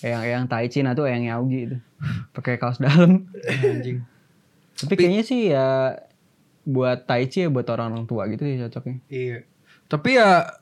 [0.00, 1.76] Eyang Eyang tai chi nah tuh Eyang Nyaugi itu.
[2.30, 3.24] Pakai kaos dalam.
[3.64, 4.04] anjing.
[4.76, 5.96] Tapi kayaknya sih ya
[6.62, 8.96] buat tai chi ya buat orang-orang tua gitu sih cocoknya.
[9.08, 9.38] Iya.
[9.86, 10.60] Tapi ya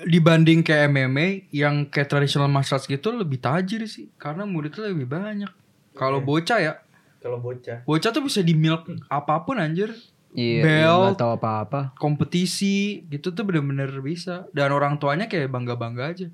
[0.00, 5.06] dibanding kayak MMA yang kayak traditional martial arts gitu lebih tajir sih karena muridnya lebih
[5.06, 5.50] banyak.
[5.92, 6.26] Kalau Iya.
[6.26, 6.72] bocah ya,
[7.20, 7.84] Kalau bocah.
[7.84, 9.92] bocah tuh bisa di milk apa pun anjir.
[10.30, 11.02] Iya, Belt.
[11.10, 11.80] nggak tahu apa-apa.
[11.98, 16.26] kompetisi gitu tuh bener-bener bisa dan orang tuanya kayak bangga bangga aja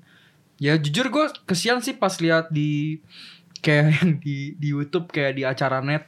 [0.57, 3.01] ya jujur gue kesian sih pas lihat di
[3.57, 6.05] kayak yang di di YouTube kayak di acara net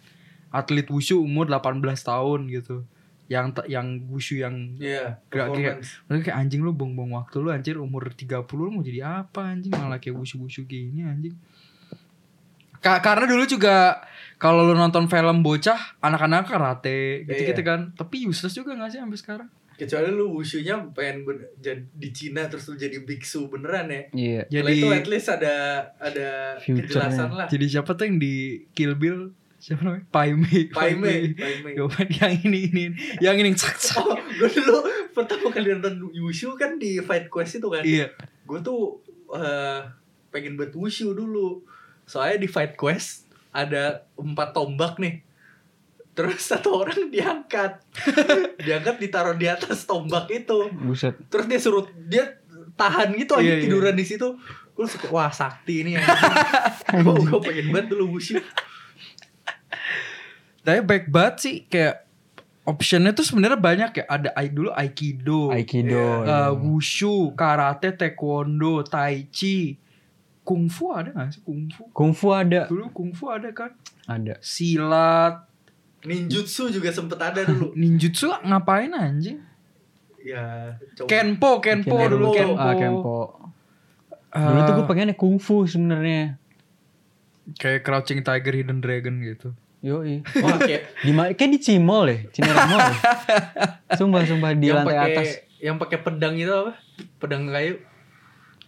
[0.49, 2.85] atlet wushu umur 18 tahun gitu
[3.25, 5.17] yang yang wushu yang Iya.
[5.27, 5.75] Gak kayak
[6.05, 9.73] mereka kayak anjing lu buang-buang waktu lu anjir umur 30 lu mau jadi apa anjing
[9.73, 11.33] malah kayak wushu-wushu gini anjing
[12.79, 13.99] Ka- karena dulu juga
[14.39, 17.67] kalau lu nonton film bocah anak-anak karate gitu-gitu Iya.
[17.67, 21.23] kan tapi useless juga gak sih sampai sekarang Kecuali lu wushunya pengen
[21.55, 24.03] jadi di Cina terus lu jadi biksu beneran ya.
[24.11, 24.41] Iya.
[24.51, 25.55] Jadi itu at least ada
[25.95, 27.47] ada kejelasan lah.
[27.47, 28.35] jadi siapa tuh yang di
[28.71, 31.79] Kill Bill siapa namanya Pai Mei Pai Mei, Pai Mei.
[32.11, 32.83] yang ini ini
[33.19, 37.59] yang ini cak cak Oh, gue dulu pertama kali nonton wushu kan di Fight Quest
[37.59, 37.79] itu kan.
[37.79, 38.11] iya
[38.43, 38.99] Gue tuh
[39.31, 39.79] eh,
[40.27, 41.63] pengen buat wushu dulu.
[42.03, 43.83] Soalnya di Fight Quest ada
[44.13, 45.21] empat tombak nih.
[46.11, 47.79] Terus satu orang diangkat.
[48.65, 50.67] diangkat ditaruh di atas tombak itu.
[50.73, 51.15] Buset.
[51.27, 52.37] Terus dia suruh dia
[52.75, 53.63] tahan gitu aja Iya, iya.
[53.63, 54.35] tiduran di situ.
[54.71, 56.03] Gue suka wah sakti ini yang
[56.95, 58.39] gue gue pengen banget dulu wushu.
[60.59, 62.05] Tapi baik banget sih kayak
[62.63, 64.05] optionnya tuh sebenarnya banyak ya.
[64.05, 66.23] Ada ai- dulu aikido, Aikido.
[66.23, 66.51] ya.
[66.53, 69.79] wushu, karate, taekwondo, tai chi,
[70.49, 71.93] kungfu ada gak sih kungfu?
[71.93, 72.65] Kungfu ada.
[72.65, 73.77] Dulu kungfu ada kan?
[74.03, 74.41] Ada.
[74.41, 75.45] Silat,
[75.99, 77.69] Ninjutsu juga sempet ada dulu.
[77.79, 79.45] ninjutsu ngapain anjing?
[80.19, 81.07] ya, coba.
[81.07, 82.11] Kenpo, kenpo, Kenpo.
[82.11, 82.57] dulu kenpo.
[82.57, 83.17] Ah, Kenpo.
[84.29, 86.35] Ah, Dulu tuh gue pengennya kungfu sebenarnya.
[87.55, 89.55] kayak Crouching Tiger, Hidden Dragon gitu.
[89.79, 90.19] Yoi.
[90.37, 92.83] Wah, kayak Di kayak di Cimol ya, Cinere Mall.
[92.83, 92.99] ya.
[93.97, 95.27] Sumpah sumpah di yang lantai pakai atas.
[95.57, 96.75] yang pakai pedang itu apa?
[97.15, 97.79] Pedang kayu.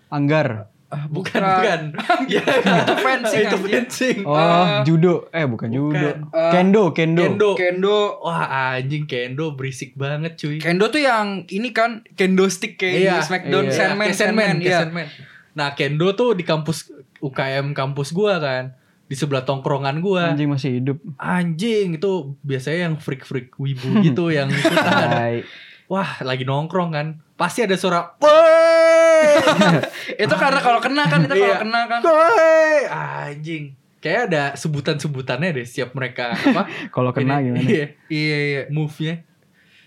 [0.08, 0.71] Anggar.
[0.92, 1.82] Ah, Bukan, bukan.
[2.36, 4.18] ya, Itu fencing, itu fencing.
[4.28, 4.84] Oh, Ah.
[4.84, 5.32] judo.
[5.32, 6.28] Eh, bukan, judo.
[6.30, 6.52] Ah.
[6.52, 7.24] kendo, kendo.
[7.24, 7.50] Kendo.
[7.56, 8.20] Kendo.
[8.20, 10.60] Wah, anjing kendo berisik banget, cuy.
[10.60, 13.76] Kendo tuh yang ini kan kendo stick kayak Iya, di Smackdown iya.
[14.12, 14.78] Sandman, iya.
[14.84, 15.08] Sandman.
[15.52, 18.76] Nah, kendo tuh di kampus UKM kampus gua kan.
[19.08, 20.32] Di sebelah tongkrongan gua.
[20.32, 21.00] Anjing masih hidup.
[21.16, 22.12] Anjing itu
[22.44, 25.44] biasanya yang freak-freak wibu gitu yang ikutan.
[25.88, 27.08] Wah, lagi nongkrong kan.
[27.42, 29.42] Pasti ada suara "Woi!"
[30.24, 31.58] itu karena kalau kena kan itu kalau Iya.
[31.58, 32.00] kena kan.
[32.02, 32.78] Woi!
[32.86, 33.64] Anjing.
[33.98, 36.66] Kayak ada sebutan-sebutannya deh setiap mereka apa?
[36.96, 37.62] Kalau kena ini- gimana?
[37.64, 38.62] Iya, Iya iya.
[38.68, 39.26] move-nya.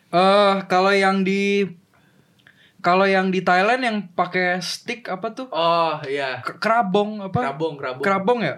[0.09, 1.67] Eh kalau yang di
[2.79, 5.49] kalau yang di Thailand yang pakai stick apa tuh?
[5.49, 6.39] Oh, iya.
[6.41, 7.39] K- Kerabong apa?
[7.41, 8.03] Kerabong, kerabong.
[8.03, 8.55] Kerabong ya?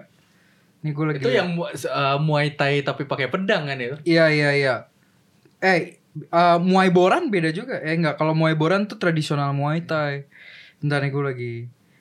[0.79, 1.37] Nih gue lagi Itu liat.
[1.39, 3.97] yang uh, Muay Thai tapi pakai pedang kan itu?
[4.03, 4.75] Iya iya iya.
[5.57, 7.77] Eh eh, Muay Boran beda juga.
[7.79, 10.25] Eh enggak kalau Muay Boran tuh tradisional Muay Thai.
[10.77, 11.53] Bentar nih gue lagi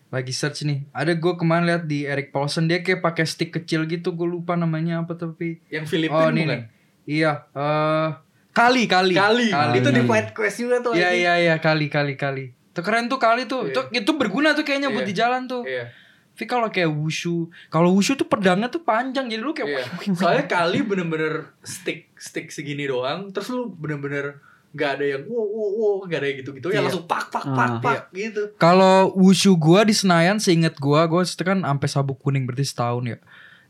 [0.07, 0.87] lagi search nih.
[0.91, 4.13] Ada gue kemarin lihat di Eric Paulson dia kayak pakai stick kecil gitu.
[4.13, 5.61] Gue lupa namanya apa tapi.
[5.69, 6.51] Yang Filipina Oh ini bukan?
[6.51, 6.63] nih.
[7.07, 7.33] Iya.
[7.53, 8.09] eh
[8.51, 9.15] kali kali.
[9.15, 9.49] Kali.
[9.77, 10.09] Itu di Kali.
[10.09, 10.93] Fight Quest juga tuh.
[10.93, 12.57] Iya iya iya kali kali kali.
[12.73, 13.69] Itu keren tuh kali tuh.
[13.69, 15.11] Itu itu berguna tuh kayaknya buat Iya.
[15.11, 15.63] di jalan tuh.
[15.65, 15.93] Iya.
[16.37, 19.85] Tapi kalau kayak wushu, kalau wushu tuh pedangnya tuh panjang jadi lu kayak Iya.
[20.13, 24.45] Soalnya kali bener-bener stick stick segini doang, terus lu bener-bener
[24.77, 26.81] nggak ada yang wow wow wow nggak ada yang gitu-gitu ya Iya.
[26.85, 27.81] langsung pak pak pak Ah.
[27.81, 28.53] pak gitu.
[28.61, 33.09] Kalau wushu gua di Senayan seinget gua, gua itu kan sampai sabuk kuning berarti setahun
[33.09, 33.19] ya.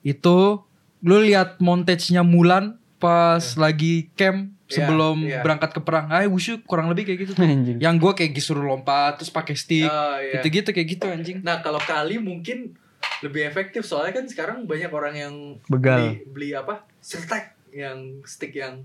[0.03, 0.67] Itu
[1.07, 5.41] lu lihat montage-nya Mulan pas lagi camp Iya, sebelum iya.
[5.47, 6.11] berangkat ke perang.
[6.11, 7.47] Ah, wushu kurang lebih kayak gitu tuh.
[7.47, 7.79] Anjing.
[7.79, 9.87] Yang gua kayak disuruh lompat terus pakai stick.
[9.87, 10.43] Oh, iya.
[10.43, 11.39] Gitu-gitu kayak gitu anjing.
[11.47, 12.75] Nah kalau kali mungkin
[13.23, 15.35] lebih efektif soalnya kan sekarang banyak orang yang
[15.71, 15.97] Begal.
[16.03, 18.83] beli, beli apa certak yang stick yang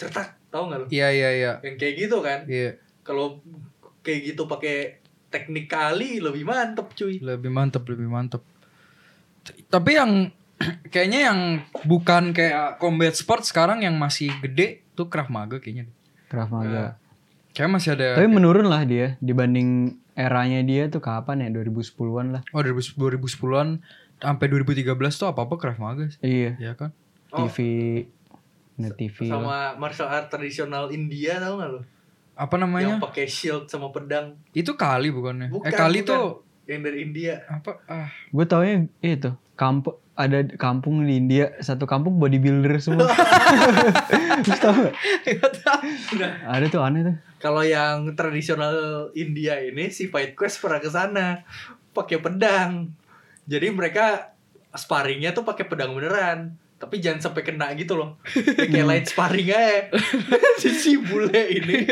[0.00, 0.86] certak tahu nggak lo?
[0.88, 1.52] Iya iya iya.
[1.60, 2.40] Yang kayak gitu kan?
[2.48, 3.44] Iya, Kalau
[4.00, 7.20] kayak gitu pakai teknik kali lebih mantep cuy.
[7.20, 8.40] lebih mantep, lebih mantep.
[9.68, 10.32] Tapi yang
[10.92, 11.38] kayaknya yang
[11.84, 15.86] bukan kayak combat sport sekarang yang masih gede tuh Krav Maga kayaknya.
[16.26, 16.74] Krav Maga.
[16.74, 16.92] Nah,
[17.54, 22.42] Kayak masih ada Tapi menurun lah dia dibanding eranya dia tuh kapan ya 2010-an lah.
[22.50, 23.82] Oh 2000 2010-an
[24.18, 26.18] sampai 2013 tuh apa-apa Krav Maga sih.
[26.22, 26.90] Iya, Ya kan?
[27.30, 27.46] Oh.
[27.46, 27.56] TV
[28.78, 29.42] net TV lah.
[29.42, 31.80] Sama martial art tradisional India tahu nggak lo?
[32.38, 32.94] Apa namanya?
[32.94, 34.38] Yang pakai shield sama pedang.
[34.54, 35.50] Itu kali bukannya?
[35.50, 36.10] Bukan, eh kali bukan.
[36.14, 36.26] tuh
[36.68, 37.34] Yang dari India.
[37.48, 37.80] apa?
[37.88, 43.06] Ah, Gue taunya itu kampung ada kampung di India satu kampung bodybuilder semua.
[44.44, 44.94] Terus tau gak?
[46.18, 47.16] Nah, Ada tuh aneh tuh.
[47.38, 48.74] kalau yang tradisional
[49.14, 51.46] India ini si Fight Quest pernah ke sana
[51.90, 52.90] pakai pedang.
[53.46, 54.34] Jadi mereka
[54.70, 56.52] sparringnya tuh pakai pedang beneran.
[56.78, 58.18] Tapi jangan sampai kena gitu loh.
[58.34, 59.90] Ya Kayak light sparring aja.
[60.62, 61.86] si bule ini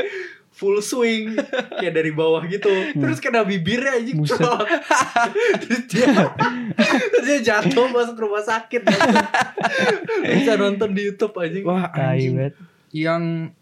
[0.57, 1.37] full swing
[1.77, 2.73] kayak dari bawah gitu.
[2.97, 4.13] Terus kena bibirnya aja.
[5.61, 6.09] Terus dia
[7.13, 8.81] terus dia jatuh masuk rumah sakit.
[10.25, 11.59] Bisa nonton di YouTube aja.
[11.63, 12.53] wah anjing.
[12.91, 13.53] Yang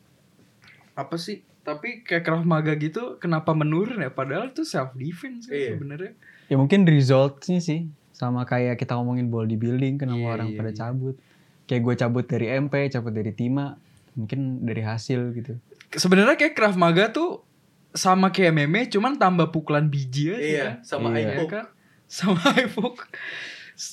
[0.95, 1.42] apa sih?
[1.64, 4.12] Tapi kayak Krav Maga gitu kenapa menurun ya?
[4.12, 5.74] Padahal itu self defense Iya.
[5.74, 6.12] sebenarnya.
[6.47, 10.78] Ya mungkin resultnya sih sama kayak kita ngomongin bodybuilding kenapa Iya, orang iya, pada iya.
[10.78, 11.16] cabut.
[11.64, 13.80] Kayak gue cabut dari MP, cabut dari Tima,
[14.12, 15.57] mungkin dari hasil gitu.
[15.95, 17.42] Sebenarnya kayak Krav Maga tuh
[17.90, 20.74] sama kayak meme cuman tambah pukulan biji aja Iya, kan?
[20.82, 21.18] sama Iya.
[21.20, 21.49] Ya iPhone.
[21.49, 21.64] kan?
[22.05, 22.95] Sama iPhone.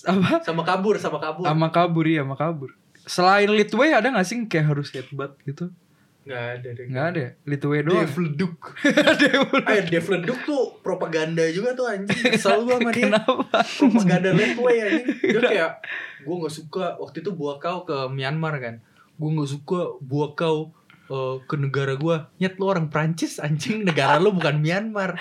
[0.04, 0.34] apa?
[0.41, 1.45] Sama kabur, sama kabur.
[1.45, 2.70] Sama kabur ya, sama kabur.
[3.02, 5.74] Selain Litway ada gak sih yang kayak harus headbutt gitu?
[6.22, 6.86] Nggak ada deh.
[6.86, 7.20] Nggak ada.
[7.20, 7.32] ya?
[7.43, 7.97] Litway doang.
[7.99, 8.58] Dev Leduk.
[9.66, 12.14] Eh, Dev Leduk tuh propaganda juga tuh anjing.
[12.30, 13.10] Kesel gua sama dia.
[13.10, 13.58] Kenapa?
[13.58, 15.06] Propaganda Redway anjing.
[15.18, 15.72] Dia kayak
[16.22, 18.86] gua nggak suka waktu itu buah kau ke Myanmar kan.
[19.18, 20.70] Gua nggak suka buah kau
[21.12, 22.32] eh, ke negara gua.
[22.39, 25.20] Nyet lu orang Prancis anjing, negara lu bukan Myanmar.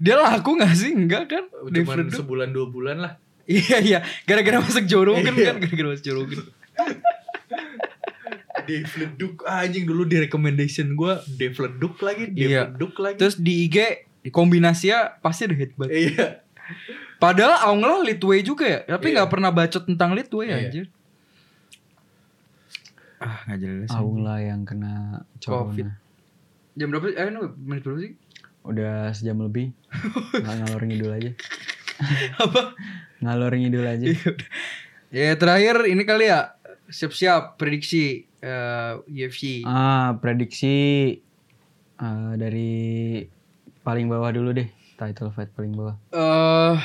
[0.00, 0.96] Dia laku gak sih?
[0.96, 1.44] Enggak kan?
[1.68, 3.12] Cuman sebulan dua bulan lah.
[3.44, 5.52] Iya iya, gara-gara masuk Jorogen Iya.
[5.52, 6.40] kan, gara-gara masuk Jorogen.
[8.66, 12.62] Dev Leduk ah, anjing dulu di recommendation gua Dev Leduk lagi, Dev Iya.
[12.70, 13.16] Lagi.
[13.18, 15.90] Terus di IG kombinasinya pasti ada headbutt.
[15.90, 16.44] iya.
[17.18, 19.20] Padahal Aung lah Litway juga ya, tapi Iya.
[19.20, 20.56] nggak pernah bacot tentang Litway Iya.
[20.56, 20.86] anjir.
[23.20, 23.88] Ah nggak jelas.
[23.92, 25.84] Aula yang kena Covid.
[25.84, 25.94] corona.
[26.72, 27.06] Jam berapa?
[27.06, 27.16] sih?
[27.16, 27.28] Eh
[27.60, 28.12] menit berapa sih?
[28.60, 29.76] Udah sejam lebih.
[30.34, 31.30] Nggak ngalor ngidul aja.
[32.44, 32.62] Apa?
[33.20, 34.06] Ngalor ngidul aja.
[35.10, 36.56] Ya terakhir ini kali ya
[36.86, 39.64] siap-siap prediksi eh, UFC.
[39.64, 40.76] Ah, prediksi
[41.96, 42.72] eh, dari
[43.80, 44.68] paling bawah dulu deh.
[44.96, 45.96] Title fight paling bawah.
[46.08, 46.76] Eh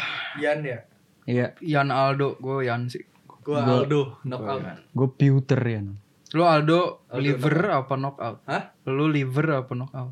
[0.41, 0.79] Yan ya.
[1.25, 3.03] Iya, Yan Aldo, gue Yan sih.
[3.41, 4.63] Gua Gua- Aldo knockout.
[4.89, 5.81] gue Pewter ya.
[6.35, 8.37] Lu Aldo, Aldo liver apa knockout?
[8.43, 8.75] Hah?
[8.85, 10.11] Lu liver apa knockout?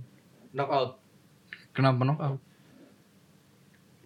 [0.55, 0.91] Knockout.
[1.75, 2.39] Kenapa knockout?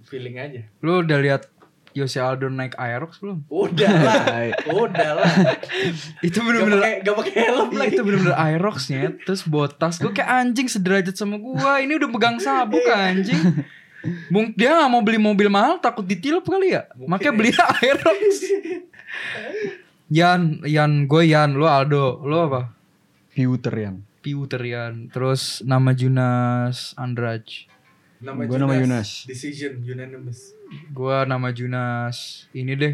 [0.02, 0.66] Feeling aja.
[0.82, 1.46] Lu udah lihat
[1.94, 3.46] Yose Aldo naik Aerox belum?
[3.50, 4.24] Udah lah.
[4.66, 5.30] Udah lah.
[6.22, 7.92] Itu bener-bener pakai gak pakai helm Iya, lagi.
[7.94, 12.86] itu bener-bener Aeroxnya Terus botas Gue kayak anjing sederajat sama gua Ini udah pegang sabuk
[12.86, 13.66] anjing
[14.30, 17.38] Mung dia gak mau beli mobil mahal Takut ditilup kali ya Mungkin Makanya ya.
[17.38, 18.22] beli Aerox
[20.10, 22.72] Yan Yan Gue Yan Lu Aldo Lu apa?
[23.30, 23.92] Pewter ya.
[24.20, 27.68] Piuter Yan Terus nama Junas Andraj
[28.18, 29.24] Nama Gua nama Yunas.
[29.24, 30.58] Decision unanimous.
[30.90, 32.94] Gue nama Junas Ini deh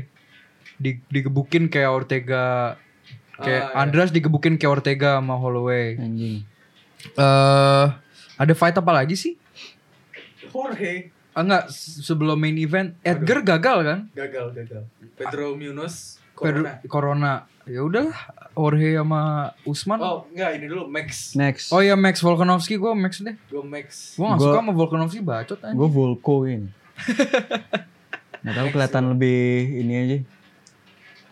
[0.76, 2.76] di, Digebukin kayak Ortega
[3.36, 3.80] Kayak Ah, iya.
[3.80, 6.46] Andras digebukin kayak Ortega sama Holloway Anjing.
[7.10, 7.88] eh
[8.34, 9.34] ada fight apa lagi sih?
[10.46, 14.00] Jorge Ah, enggak, se- sebelum main event Edgar gagal kan?
[14.14, 14.84] gagal gagal.
[15.14, 16.72] Pedro Munoz Corona.
[16.86, 17.34] Corona.
[17.64, 18.20] Ya udahlah,
[18.52, 19.22] Jorge sama
[19.64, 20.00] Usman.
[20.04, 20.06] Oh.
[20.06, 21.32] Oh, enggak ini dulu Max.
[21.34, 21.72] Next.
[21.72, 23.40] ya Max Volkanovski gue Max deh.
[23.48, 24.20] Gua Max.
[24.20, 25.72] Gue gak Gua- suka sama Volkanovski bacot aja.
[25.72, 26.68] Gue Volko ini.
[28.44, 29.40] Gak tau kelihatan lebih
[29.80, 30.18] ini aja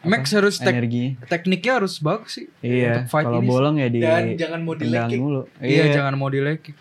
[0.01, 1.13] Max harus tek energi.
[1.29, 2.47] tekniknya harus bagus sih.
[2.63, 3.05] Iya.
[3.05, 5.19] Kalau bolong ya di Dan jangan mau dilekik.
[5.21, 5.45] mulu.
[5.61, 6.73] Iya, jangan mau dilekik.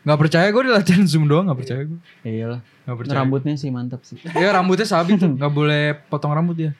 [0.00, 2.00] Gak percaya gue di latihan zoom doang gak percaya gue.
[2.24, 2.60] Iyalah.
[2.88, 3.16] Gak percaya.
[3.20, 4.16] Rambutnya sih mantap sih.
[4.32, 6.72] Iya rambutnya sabit tuh, gak boleh potong rambut ya.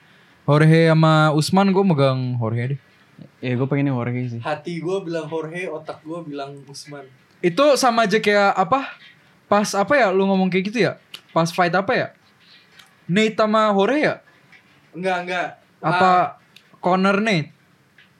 [0.45, 2.79] Jorge sama Usman gue megang Jorge deh.
[3.41, 4.39] Ya gue pengennya Jorge sih.
[4.41, 7.05] Hati gua bilang Jorge, otak gua bilang Usman.
[7.41, 8.95] Itu sama aja kayak apa?
[9.45, 10.97] Pas apa ya lu ngomong kayak gitu ya?
[11.33, 12.07] Pas fight apa ya?
[13.05, 14.15] Nate sama Jorge ya?
[14.95, 15.47] Enggak, enggak.
[15.83, 16.11] Ah, Apa
[16.81, 17.53] Connor Nate?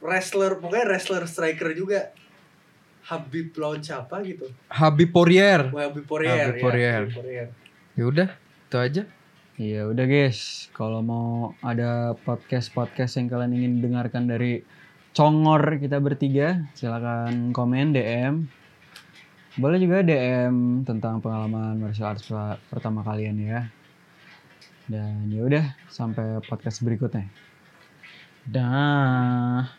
[0.06, 2.14] wrestler, pokoknya wrestler striker juga.
[3.06, 4.50] Habib lawan siapa gitu?
[4.70, 5.70] Habib Poirier.
[5.74, 6.54] Wah, Habib Poirier.
[6.54, 7.02] Habib ya, Poirier.
[7.06, 7.48] Habib Poirier.
[7.98, 9.04] Ya udah, itu aja.
[9.56, 14.60] Iya udah guys, kalau mau ada podcast-podcast yang kalian ingin dengarkan dari
[15.16, 18.52] Congor kita bertiga, silakan komen DM.
[19.56, 23.72] Boleh juga DM tentang pengalaman martial arts per- pertama kalian ya.
[24.92, 27.32] Dan ya udah sampai podcast berikutnya.
[28.44, 29.72] Dah.